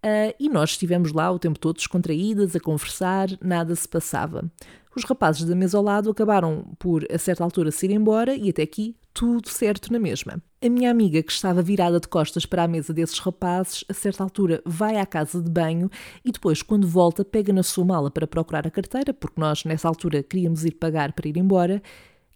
Uh, 0.08 0.34
e 0.40 0.48
nós 0.48 0.70
estivemos 0.70 1.12
lá 1.12 1.30
o 1.30 1.38
tempo 1.38 1.58
todo 1.58 1.76
descontraídas, 1.76 2.56
a 2.56 2.60
conversar, 2.60 3.28
nada 3.42 3.74
se 3.74 3.86
passava. 3.86 4.50
Os 4.96 5.04
rapazes 5.04 5.44
da 5.44 5.54
mesa 5.54 5.76
ao 5.76 5.84
lado 5.84 6.10
acabaram 6.10 6.64
por, 6.78 7.06
a 7.12 7.18
certa 7.18 7.44
altura, 7.44 7.70
se 7.70 7.86
ir 7.86 7.92
embora 7.92 8.34
e 8.34 8.48
até 8.48 8.62
aqui 8.62 8.96
tudo 9.12 9.48
certo 9.48 9.92
na 9.92 9.98
mesma. 9.98 10.42
A 10.64 10.68
minha 10.68 10.90
amiga, 10.90 11.22
que 11.22 11.30
estava 11.30 11.60
virada 11.60 12.00
de 12.00 12.08
costas 12.08 12.46
para 12.46 12.64
a 12.64 12.68
mesa 12.68 12.92
desses 12.92 13.18
rapazes, 13.18 13.84
a 13.88 13.92
certa 13.92 14.22
altura 14.22 14.62
vai 14.64 14.96
à 14.96 15.04
casa 15.04 15.42
de 15.42 15.50
banho 15.50 15.90
e 16.24 16.32
depois, 16.32 16.62
quando 16.62 16.88
volta, 16.88 17.24
pega 17.24 17.52
na 17.52 17.62
sua 17.62 17.84
mala 17.84 18.10
para 18.10 18.26
procurar 18.26 18.66
a 18.66 18.70
carteira, 18.70 19.12
porque 19.12 19.40
nós 19.40 19.64
nessa 19.64 19.88
altura 19.88 20.22
queríamos 20.22 20.64
ir 20.64 20.72
pagar 20.72 21.12
para 21.12 21.28
ir 21.28 21.36
embora, 21.36 21.82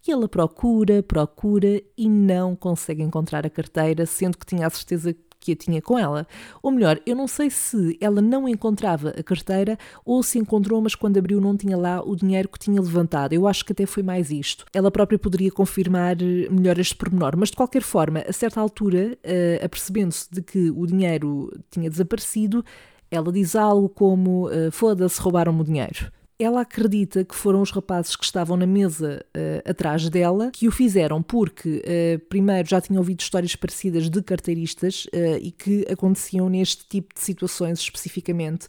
e 0.07 0.11
ela 0.11 0.29
procura, 0.29 1.02
procura 1.02 1.81
e 1.97 2.09
não 2.09 2.55
consegue 2.55 3.02
encontrar 3.02 3.47
a 3.47 3.50
carteira, 3.50 4.05
sendo 4.05 4.37
que 4.37 4.47
tinha 4.47 4.67
a 4.67 4.71
certeza 4.71 5.17
que 5.43 5.53
a 5.53 5.57
tinha 5.57 5.83
com 5.83 5.99
ela. 5.99 6.27
Ou 6.63 6.71
melhor, 6.71 7.01
eu 7.05 7.17
não 7.17 7.27
sei 7.27 7.51
se 7.51 7.99
ela 8.01 8.23
não 8.23 8.49
encontrava 8.49 9.11
a 9.11 9.23
carteira 9.23 9.77
ou 10.05 10.23
se 10.23 10.39
encontrou, 10.39 10.81
mas 10.81 10.95
quando 10.95 11.19
abriu 11.19 11.41
não 11.41 11.57
tinha 11.57 11.77
lá 11.77 12.01
o 12.01 12.15
dinheiro 12.15 12.49
que 12.49 12.59
tinha 12.59 12.81
levantado. 12.81 13.33
Eu 13.33 13.49
acho 13.49 13.65
que 13.65 13.73
até 13.73 13.85
foi 13.85 14.03
mais 14.03 14.31
isto. 14.31 14.65
Ela 14.73 14.91
própria 14.91 15.19
poderia 15.19 15.51
confirmar 15.51 16.17
eh, 16.23 16.49
melhor 16.49 16.79
este 16.79 16.95
pormenor, 16.95 17.37
mas 17.37 17.51
de 17.51 17.57
qualquer 17.57 17.83
forma, 17.83 18.21
a 18.27 18.33
certa 18.33 18.61
altura, 18.61 19.19
uh, 19.25 19.65
apercebendo-se 19.65 20.29
de 20.31 20.43
que 20.43 20.71
o 20.71 20.87
dinheiro 20.87 21.51
tinha 21.71 21.91
desaparecido, 21.91 22.65
ela 23.11 23.33
diz 23.33 23.57
algo 23.57 23.89
como: 23.89 24.49
uh, 24.49 24.71
Foda-se, 24.71 25.21
roubaram-me 25.21 25.61
o 25.61 25.65
dinheiro 25.65 26.13
ela 26.43 26.63
acredita 26.63 27.25
que 27.25 27.35
foram 27.35 27.63
os 27.63 27.71
rapazes 27.71 28.17
que 28.17 28.25
estavam 28.25 28.57
na 28.57 28.67
mesa 28.67 29.25
uh, 29.37 29.71
atrás 29.71 30.09
dela 30.09 30.51
que 30.53 30.67
o 30.67 30.73
fizeram 30.73 31.23
porque, 31.23 31.83
uh, 31.85 32.19
primeiro, 32.29 32.69
já 32.69 32.81
tinham 32.81 32.99
ouvido 32.99 33.21
histórias 33.21 33.55
parecidas 33.55 34.11
de 34.11 34.23
carteiristas 34.23 35.07
uh, 35.07 35.39
e 35.41 35.51
que 35.51 35.87
aconteciam 35.91 36.49
neste 36.49 36.87
tipo 36.89 37.15
de 37.15 37.21
situações 37.21 37.79
especificamente. 37.81 38.67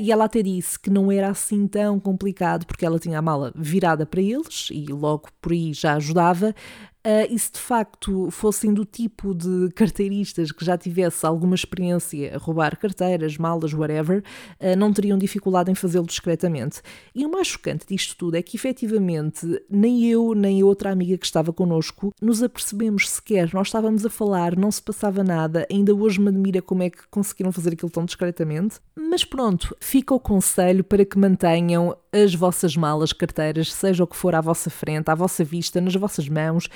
e 0.00 0.10
ela 0.10 0.24
até 0.24 0.42
disse 0.42 0.78
que 0.78 0.90
não 0.90 1.12
era 1.12 1.28
assim 1.28 1.66
tão 1.68 2.00
complicado 2.00 2.66
porque 2.66 2.84
ela 2.84 2.98
tinha 2.98 3.18
a 3.18 3.22
mala 3.22 3.52
virada 3.54 4.04
para 4.04 4.20
eles 4.20 4.68
e 4.72 4.86
logo 4.86 5.28
por 5.40 5.52
aí 5.52 5.72
já 5.72 5.94
ajudava, 5.94 6.54
Uh, 7.06 7.32
e 7.32 7.38
se 7.38 7.52
de 7.52 7.60
facto 7.60 8.28
fossem 8.30 8.74
do 8.74 8.84
tipo 8.84 9.32
de 9.32 9.70
carteiristas 9.74 10.50
que 10.50 10.64
já 10.64 10.76
tivesse 10.76 11.24
alguma 11.24 11.54
experiência 11.54 12.34
a 12.34 12.38
roubar 12.38 12.76
carteiras, 12.76 13.38
malas, 13.38 13.72
whatever, 13.72 14.22
uh, 14.60 14.76
não 14.76 14.92
teriam 14.92 15.16
dificuldade 15.16 15.70
em 15.70 15.74
fazê-lo 15.74 16.06
discretamente. 16.06 16.82
E 17.14 17.24
o 17.24 17.30
mais 17.30 17.46
chocante 17.46 17.86
disto 17.88 18.16
tudo 18.16 18.36
é 18.36 18.42
que 18.42 18.56
efetivamente 18.56 19.46
nem 19.70 20.06
eu 20.06 20.34
nem 20.34 20.60
a 20.60 20.66
outra 20.66 20.90
amiga 20.90 21.16
que 21.16 21.24
estava 21.24 21.52
connosco 21.52 22.12
nos 22.20 22.42
apercebemos 22.42 23.08
sequer. 23.08 23.54
Nós 23.54 23.68
estávamos 23.68 24.04
a 24.04 24.10
falar, 24.10 24.56
não 24.56 24.70
se 24.70 24.82
passava 24.82 25.22
nada, 25.22 25.66
ainda 25.70 25.94
hoje 25.94 26.20
me 26.20 26.28
admira 26.28 26.60
como 26.60 26.82
é 26.82 26.90
que 26.90 27.06
conseguiram 27.10 27.52
fazer 27.52 27.72
aquilo 27.74 27.90
tão 27.90 28.04
discretamente. 28.04 28.80
Mas 28.96 29.24
pronto, 29.24 29.74
fica 29.80 30.12
o 30.12 30.20
conselho 30.20 30.82
para 30.82 31.04
que 31.04 31.16
mantenham 31.16 31.96
as 32.12 32.34
vossas 32.34 32.76
malas, 32.76 33.12
carteiras, 33.12 33.72
seja 33.72 34.04
o 34.04 34.06
que 34.06 34.16
for 34.16 34.34
à 34.34 34.40
vossa 34.40 34.70
frente, 34.70 35.10
à 35.10 35.14
vossa 35.14 35.44
vista, 35.44 35.80
nas 35.80 35.94
vossas 35.94 36.28
mãos 36.28 36.68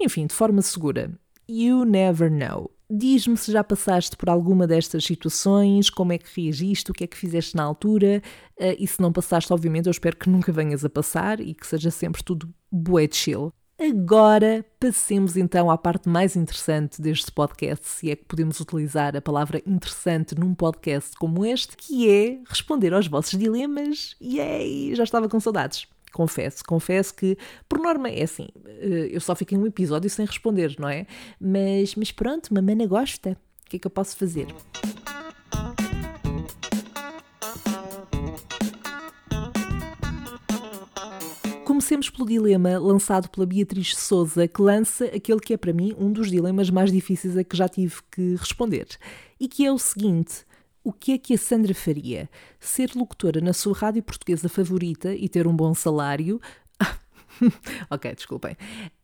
enfim, 0.00 0.26
de 0.26 0.34
forma 0.34 0.62
segura. 0.62 1.12
You 1.48 1.84
never 1.84 2.30
know. 2.30 2.70
Diz-me 2.88 3.36
se 3.36 3.52
já 3.52 3.62
passaste 3.62 4.16
por 4.16 4.28
alguma 4.28 4.66
destas 4.66 5.04
situações, 5.04 5.90
como 5.90 6.12
é 6.12 6.18
que 6.18 6.40
reagiste, 6.40 6.90
o 6.90 6.94
que 6.94 7.04
é 7.04 7.06
que 7.06 7.16
fizeste 7.16 7.54
na 7.54 7.62
altura, 7.62 8.20
uh, 8.58 8.74
e 8.78 8.86
se 8.86 9.00
não 9.00 9.12
passaste, 9.12 9.52
obviamente, 9.52 9.86
eu 9.86 9.92
espero 9.92 10.16
que 10.16 10.28
nunca 10.28 10.50
venhas 10.50 10.84
a 10.84 10.90
passar 10.90 11.38
e 11.38 11.54
que 11.54 11.66
seja 11.66 11.90
sempre 11.90 12.24
tudo 12.24 12.52
bué 12.72 13.06
chill. 13.10 13.52
Agora 13.80 14.62
passemos 14.78 15.38
então 15.38 15.70
à 15.70 15.78
parte 15.78 16.06
mais 16.06 16.36
interessante 16.36 17.00
deste 17.00 17.32
podcast, 17.32 17.88
se 17.88 18.10
é 18.10 18.16
que 18.16 18.26
podemos 18.26 18.60
utilizar 18.60 19.16
a 19.16 19.22
palavra 19.22 19.62
interessante 19.66 20.38
num 20.38 20.54
podcast 20.54 21.16
como 21.16 21.46
este, 21.46 21.78
que 21.78 22.06
é 22.06 22.40
responder 22.46 22.92
aos 22.92 23.06
vossos 23.06 23.38
dilemas. 23.38 24.16
Yay! 24.20 24.94
Já 24.94 25.04
estava 25.04 25.30
com 25.30 25.40
saudades. 25.40 25.88
Confesso, 26.12 26.62
confesso 26.62 27.14
que, 27.14 27.38
por 27.66 27.78
norma, 27.78 28.10
é 28.10 28.22
assim, 28.22 28.48
eh, 28.66 29.08
eu 29.12 29.20
só 29.20 29.34
fiquei 29.34 29.56
um 29.56 29.66
episódio 29.66 30.10
sem 30.10 30.26
responder, 30.26 30.76
não 30.78 30.88
é? 30.88 31.06
Mas, 31.40 31.94
mas 31.94 32.12
pronto, 32.12 32.52
mamana 32.52 32.84
gosta. 32.86 33.30
O 33.64 33.70
que 33.70 33.76
é 33.76 33.78
que 33.78 33.86
eu 33.86 33.90
posso 33.90 34.14
fazer? 34.14 34.48
Comecemos 41.90 42.08
pelo 42.08 42.28
dilema 42.28 42.78
lançado 42.78 43.28
pela 43.28 43.44
Beatriz 43.44 43.96
Souza, 43.96 44.46
que 44.46 44.62
lança 44.62 45.06
aquele 45.06 45.40
que 45.40 45.54
é 45.54 45.56
para 45.56 45.72
mim 45.72 45.92
um 45.98 46.12
dos 46.12 46.30
dilemas 46.30 46.70
mais 46.70 46.92
difíceis 46.92 47.36
a 47.36 47.42
que 47.42 47.56
já 47.56 47.68
tive 47.68 47.96
que 48.12 48.36
responder, 48.36 48.86
e 49.40 49.48
que 49.48 49.66
é 49.66 49.72
o 49.72 49.76
seguinte: 49.76 50.46
o 50.84 50.92
que 50.92 51.10
é 51.10 51.18
que 51.18 51.34
a 51.34 51.36
Sandra 51.36 51.74
faria? 51.74 52.30
Ser 52.60 52.92
locutora 52.94 53.40
na 53.40 53.52
sua 53.52 53.74
rádio 53.74 54.04
portuguesa 54.04 54.48
favorita 54.48 55.12
e 55.12 55.28
ter 55.28 55.48
um 55.48 55.56
bom 55.56 55.74
salário? 55.74 56.40
ok, 57.90 58.14
desculpem. 58.14 58.56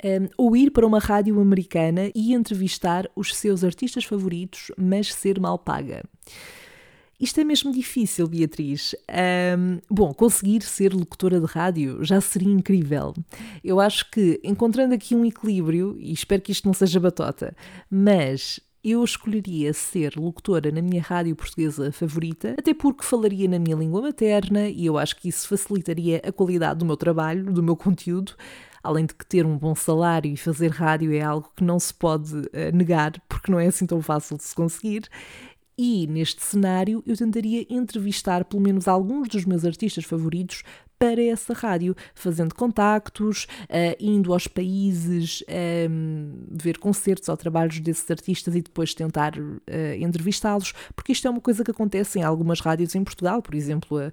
Um, 0.05 0.29
ou 0.39 0.57
ir 0.57 0.71
para 0.71 0.87
uma 0.87 1.01
rádio 1.01 1.41
americana 1.41 2.13
e 2.15 2.35
entrevistar 2.35 3.11
os 3.17 3.35
seus 3.35 3.65
artistas 3.65 4.05
favoritos, 4.05 4.71
mas 4.79 5.13
ser 5.13 5.41
mal 5.41 5.59
paga. 5.59 6.05
Isto 7.19 7.41
é 7.41 7.45
mesmo 7.45 7.73
difícil, 7.73 8.27
Beatriz. 8.29 8.95
Um, 9.59 9.79
bom, 9.91 10.13
conseguir 10.13 10.63
ser 10.63 10.93
locutora 10.93 11.41
de 11.41 11.47
rádio 11.47 12.05
já 12.05 12.21
seria 12.21 12.53
incrível. 12.53 13.15
Eu 13.65 13.81
acho 13.81 14.11
que 14.11 14.39
encontrando 14.45 14.95
aqui 14.95 15.15
um 15.15 15.25
equilíbrio, 15.25 15.97
e 15.99 16.13
espero 16.13 16.43
que 16.43 16.53
isto 16.53 16.67
não 16.67 16.75
seja 16.75 17.01
batota, 17.01 17.57
mas 17.91 18.61
eu 18.85 19.03
escolheria 19.03 19.73
ser 19.73 20.15
locutora 20.17 20.71
na 20.71 20.81
minha 20.81 21.03
rádio 21.03 21.35
portuguesa 21.35 21.91
favorita, 21.91 22.55
até 22.57 22.73
porque 22.73 23.03
falaria 23.03 23.49
na 23.49 23.59
minha 23.59 23.75
língua 23.75 24.01
materna 24.01 24.69
e 24.69 24.87
eu 24.87 24.97
acho 24.97 25.17
que 25.17 25.29
isso 25.29 25.49
facilitaria 25.49 26.23
a 26.25 26.31
qualidade 26.31 26.79
do 26.79 26.85
meu 26.85 26.97
trabalho, 26.97 27.53
do 27.53 27.63
meu 27.63 27.75
conteúdo. 27.77 28.35
Além 28.85 29.05
de 29.05 29.15
que 29.15 29.27
ter 29.27 29.45
um 29.45 29.59
bom 29.59 29.75
salário 29.75 30.33
e 30.33 30.37
fazer 30.37 30.71
rádio 30.71 31.13
é 31.13 31.21
algo 31.21 31.51
que 31.57 31.65
não 31.65 31.81
se 31.81 31.93
pode 31.93 32.33
uh, 32.33 32.47
negar, 32.73 33.21
porque 33.29 33.51
não 33.51 33.59
é 33.59 33.67
assim 33.67 33.85
tão 33.87 34.01
fácil 34.01 34.37
de 34.37 34.45
se 34.45 34.55
conseguir. 34.55 35.09
E 35.79 36.07
neste 36.07 36.43
cenário 36.43 37.03
eu 37.07 37.15
tentaria 37.15 37.67
entrevistar 37.69 38.47
pelo 38.47 38.63
menos 38.63 38.89
alguns 38.89 39.29
dos 39.29 39.45
meus 39.45 39.63
artistas 39.63 40.05
favoritos 40.05 40.63
para 40.99 41.23
essa 41.23 41.53
rádio, 41.53 41.95
fazendo 42.15 42.55
contactos, 42.55 43.45
uh, 43.65 43.97
indo 44.01 44.33
aos 44.33 44.47
países, 44.47 45.43
um, 45.43 45.53
ehm, 45.53 46.47
ver 46.51 46.79
concertos 46.79 47.29
ou 47.29 47.37
trabalhos 47.37 47.81
desses 47.81 48.11
artistas 48.11 48.55
e 48.55 48.63
depois 48.63 48.95
tentar 48.95 49.37
uh, 49.39 49.63
entrevistá-los, 50.01 50.73
porque 50.95 51.13
isto 51.13 51.29
é 51.29 51.31
uma 51.31 51.41
coisa 51.41 51.63
que 51.63 51.71
acontece 51.71 52.19
em 52.19 52.23
algumas 52.23 52.61
rádios 52.61 52.95
em 52.95 53.05
Portugal, 53.05 53.43
por 53.43 53.55
exemplo, 53.55 53.99
uh, 53.99 54.11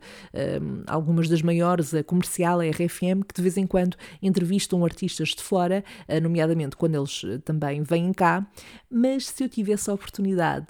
um, 0.62 0.84
algumas 0.86 1.30
das 1.30 1.42
maiores, 1.42 1.94
a 1.94 2.04
comercial, 2.04 2.60
a 2.60 2.66
RFM, 2.66 3.24
que 3.26 3.34
de 3.34 3.42
vez 3.42 3.56
em 3.56 3.66
quando 3.66 3.96
entrevistam 4.22 4.84
artistas 4.84 5.30
de 5.30 5.42
fora, 5.42 5.86
eh, 6.08 6.20
nomeadamente 6.20 6.76
quando 6.76 6.96
eles 6.96 7.22
também 7.46 7.82
vêm 7.82 8.12
cá, 8.12 8.46
mas 8.90 9.28
se 9.28 9.44
eu 9.44 9.50
tivesse 9.50 9.90
a 9.90 9.94
oportunidade 9.94 10.68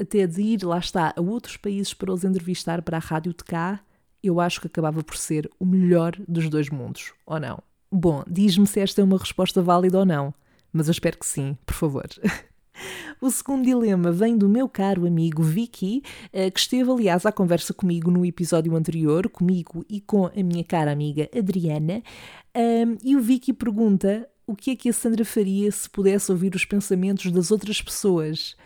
até 0.00 0.26
de 0.26 0.40
ir, 0.40 0.62
lá 0.64 0.78
está, 0.78 1.12
a 1.16 1.20
outros 1.20 1.56
países 1.56 1.92
para 1.92 2.12
os 2.12 2.24
entrevistar 2.24 2.82
para 2.82 2.96
a 2.96 3.00
rádio 3.00 3.32
de 3.32 3.44
cá, 3.44 3.80
eu 4.22 4.40
acho 4.40 4.60
que 4.60 4.66
acabava 4.66 5.02
por 5.02 5.16
ser 5.16 5.50
o 5.58 5.66
melhor 5.66 6.14
dos 6.26 6.48
dois 6.48 6.70
mundos, 6.70 7.12
ou 7.26 7.38
não? 7.38 7.62
Bom, 7.90 8.22
diz-me 8.28 8.66
se 8.66 8.80
esta 8.80 9.00
é 9.00 9.04
uma 9.04 9.18
resposta 9.18 9.62
válida 9.62 9.98
ou 9.98 10.04
não, 10.04 10.34
mas 10.72 10.88
eu 10.88 10.92
espero 10.92 11.18
que 11.18 11.26
sim, 11.26 11.56
por 11.64 11.74
favor. 11.74 12.06
O 13.20 13.28
segundo 13.28 13.64
dilema 13.64 14.12
vem 14.12 14.38
do 14.38 14.48
meu 14.48 14.68
caro 14.68 15.04
amigo 15.04 15.42
Vicky, 15.42 16.02
eh, 16.32 16.48
que 16.48 16.60
esteve, 16.60 16.88
aliás, 16.88 17.26
à 17.26 17.32
conversa 17.32 17.74
comigo 17.74 18.08
no 18.08 18.24
episódio 18.24 18.76
anterior, 18.76 19.28
comigo 19.28 19.84
e 19.88 20.00
com 20.00 20.26
a 20.26 20.42
minha 20.44 20.62
cara 20.62 20.92
amiga 20.92 21.28
Adriana. 21.36 22.00
E 23.02 23.16
o 23.16 23.20
Vicky 23.20 23.52
pergunta 23.52 24.28
o 24.46 24.54
que 24.54 24.70
é 24.70 24.76
que 24.76 24.88
a 24.88 24.92
Sandra 24.92 25.24
faria 25.24 25.70
se 25.72 25.90
pudesse 25.90 26.30
ouvir 26.30 26.54
os 26.54 26.64
pensamentos 26.64 27.30
das 27.32 27.50
outras 27.50 27.82
pessoas. 27.82 28.56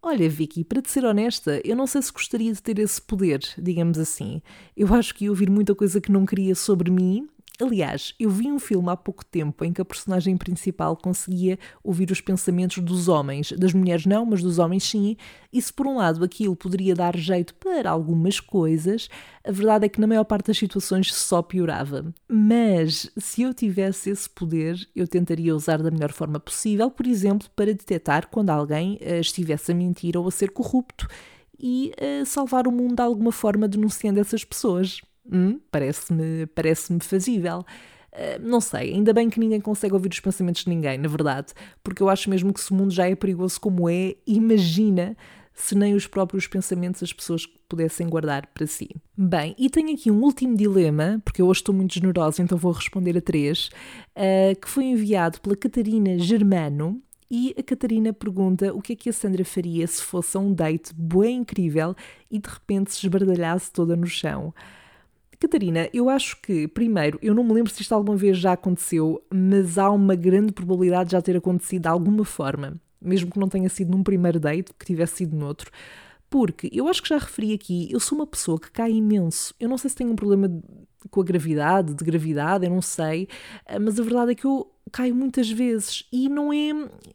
Olha, 0.00 0.28
Vicky, 0.28 0.64
para 0.64 0.80
te 0.80 0.90
ser 0.90 1.04
honesta, 1.04 1.60
eu 1.64 1.74
não 1.74 1.86
sei 1.86 2.00
se 2.00 2.12
gostaria 2.12 2.52
de 2.52 2.62
ter 2.62 2.78
esse 2.78 3.02
poder, 3.02 3.40
digamos 3.58 3.98
assim. 3.98 4.40
Eu 4.76 4.94
acho 4.94 5.14
que 5.14 5.24
ia 5.24 5.30
ouvir 5.30 5.50
muita 5.50 5.74
coisa 5.74 6.00
que 6.00 6.12
não 6.12 6.24
queria 6.24 6.54
sobre 6.54 6.90
mim 6.90 7.28
Aliás, 7.60 8.14
eu 8.20 8.30
vi 8.30 8.46
um 8.46 8.58
filme 8.60 8.88
há 8.88 8.96
pouco 8.96 9.24
tempo 9.24 9.64
em 9.64 9.72
que 9.72 9.80
a 9.80 9.84
personagem 9.84 10.36
principal 10.36 10.96
conseguia 10.96 11.58
ouvir 11.82 12.08
os 12.12 12.20
pensamentos 12.20 12.78
dos 12.78 13.08
homens, 13.08 13.50
das 13.50 13.74
mulheres 13.74 14.06
não, 14.06 14.24
mas 14.24 14.40
dos 14.40 14.60
homens 14.60 14.84
sim, 14.84 15.16
e 15.52 15.60
se 15.60 15.72
por 15.72 15.84
um 15.86 15.96
lado 15.96 16.22
aquilo 16.24 16.54
poderia 16.54 16.94
dar 16.94 17.16
jeito 17.16 17.54
para 17.56 17.90
algumas 17.90 18.38
coisas, 18.38 19.08
a 19.42 19.50
verdade 19.50 19.86
é 19.86 19.88
que 19.88 20.00
na 20.00 20.06
maior 20.06 20.22
parte 20.22 20.46
das 20.46 20.58
situações 20.58 21.12
só 21.12 21.42
piorava. 21.42 22.14
Mas 22.28 23.10
se 23.18 23.42
eu 23.42 23.52
tivesse 23.52 24.10
esse 24.10 24.30
poder, 24.30 24.76
eu 24.94 25.08
tentaria 25.08 25.54
usar 25.54 25.82
da 25.82 25.90
melhor 25.90 26.12
forma 26.12 26.38
possível, 26.38 26.88
por 26.88 27.08
exemplo, 27.08 27.48
para 27.56 27.74
detectar 27.74 28.28
quando 28.28 28.50
alguém 28.50 29.00
uh, 29.02 29.20
estivesse 29.20 29.72
a 29.72 29.74
mentir 29.74 30.16
ou 30.16 30.28
a 30.28 30.30
ser 30.30 30.52
corrupto 30.52 31.08
e 31.58 31.92
uh, 32.00 32.24
salvar 32.24 32.68
o 32.68 32.72
mundo 32.72 32.94
de 32.94 33.02
alguma 33.02 33.32
forma 33.32 33.66
denunciando 33.66 34.20
essas 34.20 34.44
pessoas. 34.44 35.00
Hum, 35.30 35.60
parece-me 35.70 36.46
parece 36.46 36.96
fazível. 37.00 37.64
Uh, 38.12 38.40
não 38.40 38.60
sei, 38.60 38.94
ainda 38.94 39.12
bem 39.12 39.28
que 39.28 39.38
ninguém 39.38 39.60
consegue 39.60 39.94
ouvir 39.94 40.10
os 40.10 40.20
pensamentos 40.20 40.64
de 40.64 40.70
ninguém, 40.70 40.98
na 40.98 41.08
verdade, 41.08 41.52
porque 41.84 42.02
eu 42.02 42.08
acho 42.08 42.28
mesmo 42.30 42.52
que 42.52 42.60
se 42.60 42.72
o 42.72 42.74
mundo 42.74 42.90
já 42.90 43.08
é 43.08 43.14
perigoso 43.14 43.60
como 43.60 43.88
é, 43.88 44.16
imagina 44.26 45.16
se 45.58 45.74
nem 45.74 45.94
os 45.94 46.06
próprios 46.06 46.46
pensamentos 46.46 47.02
as 47.02 47.12
pessoas 47.12 47.44
pudessem 47.68 48.08
guardar 48.08 48.46
para 48.46 48.66
si. 48.66 48.88
Bem, 49.16 49.56
e 49.58 49.68
tenho 49.68 49.92
aqui 49.92 50.08
um 50.08 50.22
último 50.22 50.56
dilema, 50.56 51.20
porque 51.24 51.42
eu 51.42 51.46
hoje 51.48 51.60
estou 51.60 51.74
muito 51.74 51.92
generosa, 51.92 52.40
então 52.40 52.56
vou 52.56 52.70
responder 52.70 53.18
a 53.18 53.20
três, 53.20 53.68
uh, 54.16 54.58
que 54.58 54.68
foi 54.68 54.84
enviado 54.84 55.40
pela 55.40 55.56
Catarina 55.56 56.16
Germano. 56.18 57.02
E 57.30 57.54
a 57.58 57.62
Catarina 57.62 58.12
pergunta 58.12 58.72
o 58.72 58.80
que 58.80 58.94
é 58.94 58.96
que 58.96 59.10
a 59.10 59.12
Sandra 59.12 59.44
faria 59.44 59.86
se 59.86 60.02
fosse 60.02 60.38
um 60.38 60.54
date 60.54 60.94
bem 60.94 61.38
incrível 61.38 61.94
e 62.30 62.38
de 62.38 62.48
repente 62.48 62.94
se 62.94 63.04
esbardalhasse 63.04 63.70
toda 63.70 63.94
no 63.94 64.06
chão. 64.06 64.54
Catarina, 65.40 65.88
eu 65.92 66.08
acho 66.08 66.40
que, 66.42 66.66
primeiro, 66.66 67.18
eu 67.22 67.32
não 67.32 67.44
me 67.44 67.52
lembro 67.52 67.72
se 67.72 67.80
isto 67.80 67.94
alguma 67.94 68.16
vez 68.16 68.38
já 68.38 68.52
aconteceu, 68.52 69.22
mas 69.32 69.78
há 69.78 69.88
uma 69.88 70.16
grande 70.16 70.52
probabilidade 70.52 71.10
de 71.10 71.12
já 71.12 71.22
ter 71.22 71.36
acontecido 71.36 71.82
de 71.82 71.88
alguma 71.88 72.24
forma, 72.24 72.80
mesmo 73.00 73.30
que 73.30 73.38
não 73.38 73.48
tenha 73.48 73.68
sido 73.68 73.92
num 73.92 74.02
primeiro 74.02 74.40
date, 74.40 74.72
que 74.76 74.84
tivesse 74.84 75.18
sido 75.18 75.36
noutro. 75.36 75.70
Porque 76.28 76.68
eu 76.72 76.88
acho 76.88 77.02
que 77.02 77.08
já 77.08 77.18
referi 77.18 77.54
aqui, 77.54 77.88
eu 77.90 78.00
sou 78.00 78.18
uma 78.18 78.26
pessoa 78.26 78.58
que 78.58 78.70
cai 78.70 78.90
imenso. 78.90 79.54
Eu 79.60 79.68
não 79.68 79.78
sei 79.78 79.88
se 79.88 79.96
tenho 79.96 80.10
um 80.10 80.16
problema 80.16 80.50
com 81.08 81.20
a 81.20 81.24
gravidade, 81.24 81.94
de 81.94 82.04
gravidade, 82.04 82.66
eu 82.66 82.70
não 82.70 82.82
sei, 82.82 83.28
mas 83.80 83.98
a 83.98 84.02
verdade 84.02 84.32
é 84.32 84.34
que 84.34 84.44
eu 84.44 84.68
caio 84.90 85.14
muitas 85.14 85.48
vezes 85.48 86.04
e 86.12 86.28
não 86.28 86.52
é. 86.52 86.70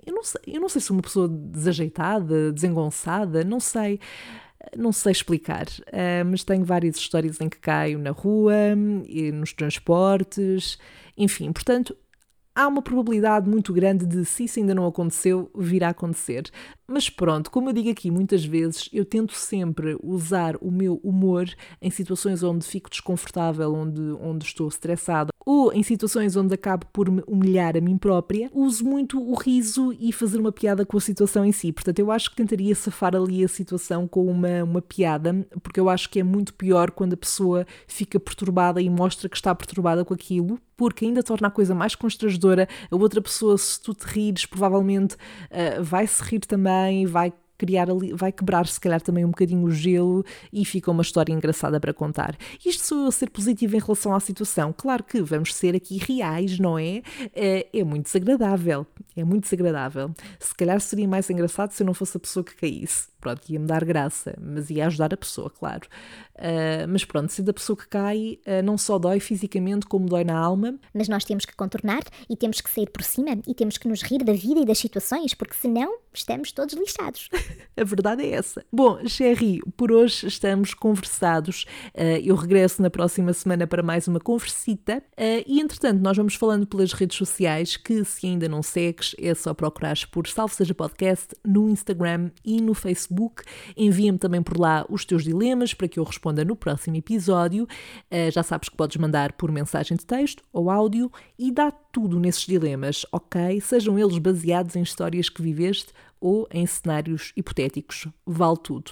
Eu 0.06 0.14
não 0.16 0.24
sei, 0.24 0.42
eu 0.48 0.62
não 0.62 0.70
sei 0.70 0.80
se 0.80 0.88
sou 0.88 0.96
uma 0.96 1.04
pessoa 1.04 1.28
desajeitada, 1.28 2.54
desengonçada, 2.54 3.44
não 3.44 3.60
sei 3.60 4.00
não 4.78 4.92
sei 4.92 5.12
explicar, 5.12 5.66
uh, 5.68 6.26
mas 6.26 6.44
tenho 6.44 6.64
várias 6.64 6.96
histórias 6.98 7.40
em 7.42 7.50
que 7.50 7.58
caio 7.58 8.00
na 8.00 8.12
rua, 8.12 8.54
e 9.08 9.32
nos 9.32 9.54
transportes, 9.54 10.78
enfim, 11.18 11.52
portanto, 11.52 11.96
há 12.56 12.68
uma 12.68 12.82
probabilidade 12.82 13.50
muito 13.50 13.74
grande 13.74 14.06
de, 14.06 14.24
se 14.26 14.46
isso 14.46 14.60
ainda 14.60 14.76
não 14.76 14.86
aconteceu, 14.86 15.50
vir 15.56 15.84
a 15.84 15.90
acontecer. 15.90 16.50
Mas 16.88 17.10
pronto, 17.10 17.50
como 17.50 17.70
eu 17.70 17.74
digo 17.74 17.90
aqui 17.90 18.12
muitas 18.12 18.44
vezes, 18.44 18.90
eu 18.92 19.06
tento 19.06 19.34
sempre 19.34 19.98
usar 20.04 20.58
o 20.62 20.70
meu 20.70 21.00
humor 21.04 21.48
em 21.82 21.90
situações 21.90 22.44
onde 22.44 22.66
fico 22.66 22.90
desconfortável, 22.90 23.74
onde, 23.74 24.02
onde 24.22 24.46
estou 24.46 24.68
estressada, 24.68 25.32
ou 25.46 25.72
em 25.74 25.82
situações 25.82 26.36
onde 26.36 26.54
acabo 26.54 26.86
por 26.92 27.10
me 27.10 27.24
humilhar 27.26 27.78
a 27.78 27.82
mim 27.82 27.98
própria, 27.98 28.50
uso 28.54 28.84
muito 28.84 29.22
o 29.22 29.34
riso 29.34 29.94
e 30.00 30.12
fazer 30.12 30.40
uma 30.40 30.52
piada 30.52 30.86
com 30.86 30.98
a 30.98 31.02
situação 31.02 31.46
em 31.46 31.52
si. 31.52 31.72
Portanto, 31.72 32.00
eu 32.00 32.12
acho 32.12 32.30
que 32.30 32.36
tentaria 32.36 32.76
safar 32.76 33.16
ali 33.16 33.44
a 33.44 33.48
situação 33.48 34.08
com 34.08 34.26
uma, 34.26 34.64
uma 34.64 34.82
piada, 34.82 35.46
porque 35.62 35.80
eu 35.80 35.90
acho 35.90 36.10
que 36.10 36.20
é 36.20 36.24
muito 36.24 36.54
pior 36.54 36.92
quando 36.92 37.14
a 37.14 37.18
pessoa 37.18 37.66
fica 37.88 38.20
perturbada 38.20 38.82
e 38.82 38.90
mostra 38.90 39.30
que 39.30 39.36
está 39.36 39.56
perturbada 39.56 40.04
com 40.04 40.14
aquilo, 40.14 40.60
porque 40.76 41.06
ainda 41.06 41.24
torna 41.24 41.48
a 41.48 41.52
coisa 41.52 41.74
mais 41.74 41.96
constrangedora. 41.96 42.68
A 42.90 42.96
outra 42.96 43.22
pessoa, 43.22 43.58
se 43.58 43.82
tu 43.82 43.94
te 43.94 44.04
rires, 44.06 44.46
provavelmente 44.46 45.16
uh, 45.16 45.84
vai 45.84 46.06
se 46.08 46.22
rir 46.24 46.40
também, 46.42 46.83
vai 47.08 47.34
criar 47.58 47.90
ali, 47.90 48.14
vai 48.14 48.32
quebrar 48.32 48.68
se 48.68 48.80
calhar 48.80 49.02
também 49.02 49.24
um 49.24 49.30
bocadinho 49.30 49.64
o 49.64 49.72
gelo 49.72 50.26
e 50.52 50.66
fica 50.66 50.92
uma 50.92 51.02
história 51.02 51.32
engraçada 51.32 51.80
para 51.80 51.94
contar. 51.94 52.36
Isto 52.66 52.86
sou 52.86 53.06
eu 53.06 53.12
ser 53.12 53.30
positivo 53.30 53.76
em 53.76 53.80
relação 53.80 54.14
à 54.14 54.20
situação. 54.20 54.74
Claro 54.76 55.04
que 55.04 55.22
vamos 55.22 55.56
ser 55.56 55.76
aqui 55.76 55.98
reais, 55.98 56.60
não 56.60 56.78
é? 56.78 57.02
É, 57.34 57.68
é 57.74 57.84
muito 57.84 58.06
desagradável. 58.06 58.86
É 59.16 59.24
muito 59.24 59.44
desagradável. 59.44 60.14
Se 60.40 60.54
calhar 60.56 60.80
seria 60.82 61.08
mais 61.08 61.30
engraçado 61.30 61.72
se 61.72 61.84
eu 61.84 61.88
não 61.88 61.94
fosse 61.94 62.18
a 62.18 62.20
pessoa 62.20 62.44
que 62.44 62.56
caísse 62.56 63.13
pronto, 63.24 63.50
ia-me 63.50 63.66
dar 63.66 63.86
graça, 63.86 64.36
mas 64.40 64.70
ia 64.70 64.86
ajudar 64.88 65.14
a 65.14 65.18
pessoa, 65.18 65.50
claro. 65.50 65.88
Uh, 66.36 66.90
mas 66.90 67.06
pronto, 67.06 67.32
sendo 67.32 67.50
a 67.50 67.54
pessoa 67.54 67.78
que 67.78 67.88
cai, 67.88 68.40
uh, 68.46 68.62
não 68.64 68.78
só 68.78 69.00
dói 69.00 69.20
fisicamente, 69.20 69.86
como 69.86 70.08
dói 70.08 70.26
na 70.26 70.38
alma. 70.38 70.76
Mas 70.94 71.08
nós 71.08 71.24
temos 71.24 71.46
que 71.46 71.56
contornar 71.56 72.02
e 72.30 72.36
temos 72.36 72.60
que 72.60 72.70
sair 72.70 72.90
por 72.90 73.04
cima 73.04 73.40
e 73.48 73.54
temos 73.54 73.78
que 73.78 73.88
nos 73.88 74.02
rir 74.02 74.24
da 74.24 74.34
vida 74.34 74.60
e 74.60 74.66
das 74.66 74.78
situações, 74.78 75.34
porque 75.34 75.54
senão 75.54 76.00
estamos 76.14 76.52
todos 76.52 76.74
lixados. 76.74 77.30
a 77.78 77.84
verdade 77.84 78.24
é 78.24 78.32
essa. 78.32 78.66
Bom, 78.72 79.06
Sherry, 79.08 79.62
por 79.78 79.92
hoje 79.92 80.28
estamos 80.28 80.74
conversados. 80.74 81.66
Uh, 81.96 82.20
eu 82.22 82.36
regresso 82.36 82.82
na 82.82 82.90
próxima 82.90 83.32
semana 83.32 83.66
para 83.66 83.82
mais 83.82 84.08
uma 84.08 84.20
conversita. 84.20 85.02
e 85.48 85.62
entretanto, 85.62 86.02
nós 86.02 86.18
vamos 86.18 86.36
falando 86.36 86.68
pelas 86.68 86.92
redes 86.92 87.18
sociais, 87.18 87.78
que 87.78 88.04
se 88.04 88.28
ainda 88.28 88.50
não 88.50 88.62
segues, 88.62 89.16
é 89.18 89.34
só 89.34 89.54
procurares 89.54 90.04
por 90.04 90.28
Salve 90.28 90.56
Seja 90.56 90.74
Podcast 90.74 91.36
no 91.46 91.70
Instagram 91.70 92.32
e 92.44 92.60
no 92.60 92.74
Facebook 92.74 93.13
Facebook. 93.14 93.44
Envia-me 93.78 94.18
também 94.18 94.42
por 94.42 94.60
lá 94.60 94.86
os 94.90 95.06
teus 95.06 95.24
dilemas 95.24 95.74
para 95.74 95.88
que 95.88 96.00
eu 96.00 96.04
responda 96.04 96.44
no 96.44 96.56
próximo 96.56 96.96
episódio. 96.96 97.64
Uh, 98.12 98.32
já 98.32 98.44
sabes 98.44 98.70
que 98.70 98.76
podes 98.76 98.98
mandar 98.98 99.34
por 99.34 99.52
mensagem 99.52 99.96
de 99.96 100.06
texto 100.06 100.44
ou 100.52 100.70
áudio 100.70 101.12
e 101.38 101.52
dá 101.52 101.72
tudo 101.72 102.20
nesses 102.20 102.46
dilemas, 102.46 103.06
ok? 103.12 103.62
Sejam 103.62 103.98
eles 103.98 104.18
baseados 104.18 104.76
em 104.76 104.82
histórias 104.82 105.30
que 105.30 105.42
viveste 105.42 105.94
ou 106.20 106.48
em 106.52 106.66
cenários 106.66 107.32
hipotéticos. 107.36 108.08
Vale 108.26 108.58
tudo. 108.64 108.92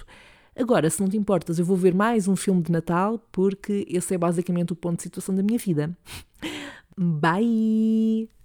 Agora, 0.55 0.89
se 0.89 1.01
não 1.01 1.09
te 1.09 1.17
importas, 1.17 1.59
eu 1.59 1.65
vou 1.65 1.77
ver 1.77 1.93
mais 1.93 2.27
um 2.27 2.35
filme 2.35 2.61
de 2.61 2.71
Natal 2.71 3.17
porque 3.31 3.85
esse 3.89 4.13
é 4.13 4.17
basicamente 4.17 4.73
o 4.73 4.75
ponto 4.75 4.97
de 4.97 5.03
situação 5.03 5.33
da 5.33 5.41
minha 5.41 5.57
vida. 5.57 5.97
Bye! 6.97 8.31